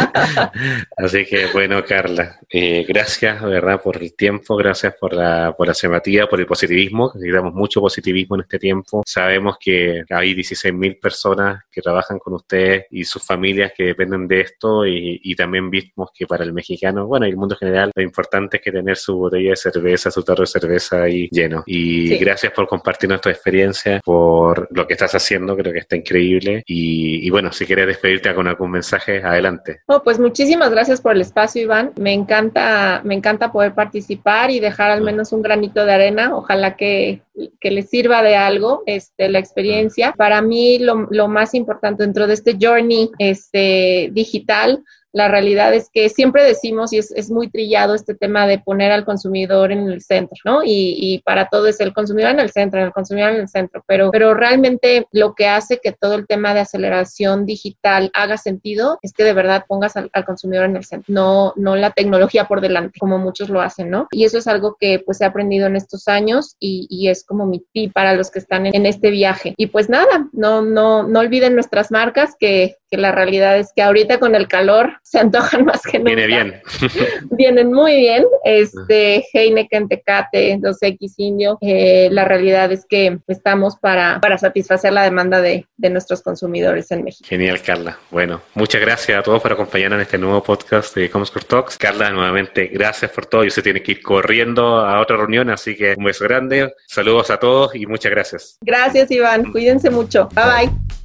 así 0.97 1.25
que, 1.25 1.47
bueno, 1.47 1.83
Carla, 1.85 2.39
eh, 2.49 2.85
gracias, 2.88 3.41
¿verdad?, 3.41 3.81
por 3.81 3.97
el 3.97 4.15
tiempo, 4.15 4.55
gracias 4.55 4.95
por 4.99 5.13
la, 5.13 5.53
por 5.57 5.67
la 5.67 5.73
simpatía, 5.73 6.27
por 6.27 6.39
el 6.39 6.45
positivismo. 6.45 7.11
Necesitamos 7.15 7.53
mucho 7.53 7.81
positivismo 7.81 8.35
en 8.35 8.41
este 8.41 8.59
tiempo. 8.59 9.03
Sabemos 9.05 9.57
que 9.59 10.03
hay 10.09 10.33
16.000 10.33 10.99
personas 10.99 11.63
que 11.71 11.81
trabajan 11.81 12.19
con 12.19 12.33
ustedes 12.33 12.85
y 12.91 13.03
sus 13.03 13.25
familias 13.25 13.71
que 13.75 13.83
dependen 13.83 14.27
de 14.27 14.41
esto 14.41 14.85
y, 14.85 15.19
y 15.23 15.35
también 15.35 15.69
vimos 15.69 16.09
que 16.13 16.25
para 16.25 16.43
el 16.43 16.53
mexicano 16.65 17.06
bueno, 17.08 17.28
y 17.28 17.30
el 17.30 17.38
mundo 17.38 17.56
general, 17.56 17.91
lo 17.93 18.01
importante 18.01 18.58
es 18.58 18.63
que 18.63 18.71
tener 18.71 18.97
su 18.97 19.17
botella 19.17 19.51
de 19.51 19.56
cerveza, 19.56 20.12
su 20.12 20.23
tarro 20.23 20.41
de 20.41 20.47
cerveza 20.47 21.04
ahí 21.04 21.28
lleno. 21.32 21.63
Y 21.65 22.17
gracias 22.17 22.51
por 22.54 22.67
compartirnos 22.67 23.21
tu 23.21 23.30
experiencia, 23.30 24.01
por 24.04 24.67
lo 24.71 24.88
que 24.88 24.93
estás 24.93 25.13
haciendo, 25.13 25.56
creo 25.56 25.71
que 25.71 25.80
está 25.80 25.95
increíble. 25.95 26.63
Y, 26.65 27.30
bueno, 27.30 27.51
si 27.51 27.65
quieres 27.65 27.88
despedirte 27.88 28.34
con 28.34 28.47
algún 28.47 28.71
mensaje, 28.71 29.21
adelante. 29.23 29.82
Oh, 29.88 30.01
pues 30.04 30.19
muchísimas 30.19 30.71
gracias 30.71 31.01
por 31.01 31.13
el 31.13 31.21
espacio, 31.21 31.62
Iván. 31.62 31.93
Me 31.99 32.13
encanta, 32.13 33.01
me 33.04 33.15
encanta 33.15 33.51
poder 33.51 33.73
participar 33.73 34.51
y 34.51 34.60
dejar 34.60 34.91
al 34.91 35.01
mm. 35.01 35.06
menos 35.06 35.32
un 35.32 35.41
granito 35.41 35.86
de 35.86 35.93
arena. 35.93 36.36
Ojalá 36.36 36.75
que, 36.75 37.21
que 37.60 37.71
les 37.71 37.89
sirva 37.89 38.23
de 38.23 38.36
algo 38.36 38.84
este, 38.86 39.30
la 39.30 39.39
experiencia. 39.39 40.12
Mm. 40.12 40.17
Para 40.17 40.41
mí, 40.41 40.80
lo, 40.80 41.08
lo 41.12 41.28
más 41.28 41.54
importante 41.54 42.04
dentro 42.04 42.28
de 42.28 42.34
este 42.34 42.58
journey 42.60 43.12
este, 43.19 44.10
digital 44.13 44.84
la 45.15 45.30
realidad 45.30 45.73
es 45.73 45.89
que 45.89 46.10
siempre 46.10 46.43
decimos, 46.43 46.91
y 46.91 46.97
es, 46.97 47.32
muy 47.32 47.49
trillado 47.49 47.95
este 47.95 48.15
tema 48.15 48.45
de 48.47 48.60
poner 48.60 48.91
al 48.91 49.06
consumidor 49.06 49.71
en 49.71 49.89
el 49.89 50.01
centro, 50.01 50.38
¿no? 50.43 50.60
Y, 50.62 51.21
para 51.23 51.47
todo 51.47 51.67
es 51.67 51.80
el 51.80 51.93
consumidor 51.93 52.32
en 52.32 52.41
el 52.41 52.51
centro, 52.51 52.84
el 52.84 52.91
consumidor 52.91 53.32
en 53.32 53.39
el 53.39 53.47
centro, 53.47 53.82
pero, 53.88 54.12
pero 54.12 54.34
realmente 54.34 55.08
lo 55.12 55.34
que 55.34 55.47
hace 55.47 55.80
que 55.82 55.93
todo 55.93 56.15
el 56.15 56.28
tema 56.28 56.54
de 56.54 56.60
aceleración 56.60 57.45
digital 57.45 58.12
haga 58.13 58.36
sentido 58.36 58.99
es 59.01 59.13
que 59.13 59.23
de 59.23 59.32
verdad 59.32 59.63
pongas 59.65 59.95
al, 59.95 60.12
consumidor 60.25 60.65
en 60.65 60.75
el 60.75 60.84
centro, 60.84 61.13
no, 61.13 61.54
no 61.56 61.78
la 61.78 61.91
tecnología 61.91 62.45
por 62.49 62.60
delante, 62.60 62.99
como 62.99 63.17
muchos 63.17 63.49
lo 63.49 63.62
hacen, 63.62 63.89
¿no? 63.89 64.08
Y 64.12 64.25
eso 64.25 64.38
es 64.38 64.47
algo 64.47 64.75
que 64.78 64.99
pues 64.99 65.21
he 65.21 65.25
aprendido 65.25 65.65
en 65.67 65.78
estos 65.78 66.10
años 66.10 66.58
y, 66.60 67.08
es 67.08 67.23
como 67.23 67.45
mi 67.45 67.63
tip 67.71 67.93
para 67.93 68.15
los 68.15 68.32
que 68.32 68.39
están 68.39 68.65
en, 68.65 68.75
en, 68.75 68.86
este 68.86 69.12
viaje. 69.12 69.54
Y 69.58 69.67
pues 69.67 69.89
nada, 69.89 70.28
no, 70.34 70.62
no, 70.62 71.04
no 71.04 71.19
olviden 71.19 71.54
nuestras 71.54 71.89
marcas 71.91 72.36
que, 72.38 72.75
que 72.89 72.98
la 72.98 73.12
realidad 73.12 73.58
es 73.58 73.71
que 73.76 73.82
ahorita 73.82 74.19
con 74.19 74.36
el 74.36 74.48
calor 74.48 74.98
se 75.04 75.19
antojan 75.19 75.65
más 75.65 75.82
que 75.82 76.00
nunca. 76.00 76.15
Viene 76.15 76.28
bien. 76.28 76.62
Vienen 77.32 77.74
muy 77.74 77.95
bien. 77.95 78.26
Este, 78.43 79.26
Heineken, 79.34 79.88
Tecate, 79.88 80.58
2X 80.58 81.13
Indio. 81.17 81.58
Eh, 81.62 82.10
la 82.12 82.26
realidad 82.26 82.71
es 82.71 82.86
que 82.88 83.19
estamos 83.28 83.78
para, 83.78 84.19
para 84.21 84.38
satisfacer 84.38 84.93
la 84.93 85.04
demanda 85.04 85.41
de, 85.41 85.67
de, 85.78 85.89
nuestros 85.89 86.21
consumidores 86.21 86.91
en 86.91 87.04
México. 87.04 87.28
Genial, 87.28 87.62
Carla. 87.62 87.98
Bueno, 88.12 88.41
muchas 88.54 88.82
gracias 88.82 89.17
a 89.17 89.24
todos 89.24 89.41
por 89.41 89.54
acompañarnos 89.54 89.98
en 89.98 90.02
este 90.02 90.17
nuevo 90.17 90.43
podcast 90.43 90.95
de 90.95 91.10
Comscore 91.10 91.45
Talks. 91.45 91.78
Carla, 91.78 92.12
nuevamente, 92.12 92.67
gracias 92.67 93.12
por 93.12 93.26
todo. 93.26 93.43
Yo 93.43 93.52
se 93.52 93.62
tiene 93.62 93.82
que 93.82 93.93
ir 93.93 94.02
corriendo 94.02 94.80
a 94.80 95.00
otra 95.00 95.17
reunión, 95.17 95.50
así 95.50 95.76
que 95.76 95.95
un 95.98 96.04
beso 96.06 96.26
grande. 96.26 96.74
Saludos 96.88 97.30
a 97.32 97.38
todos 97.38 97.76
y 97.76 97.86
muchas 97.86 98.12
gracias. 98.12 98.58
Gracias, 98.62 99.12
Iván. 99.12 99.52
Cuídense 99.52 99.89
mucho. 99.89 100.30
Bye 100.34 100.67
bye. 100.67 101.05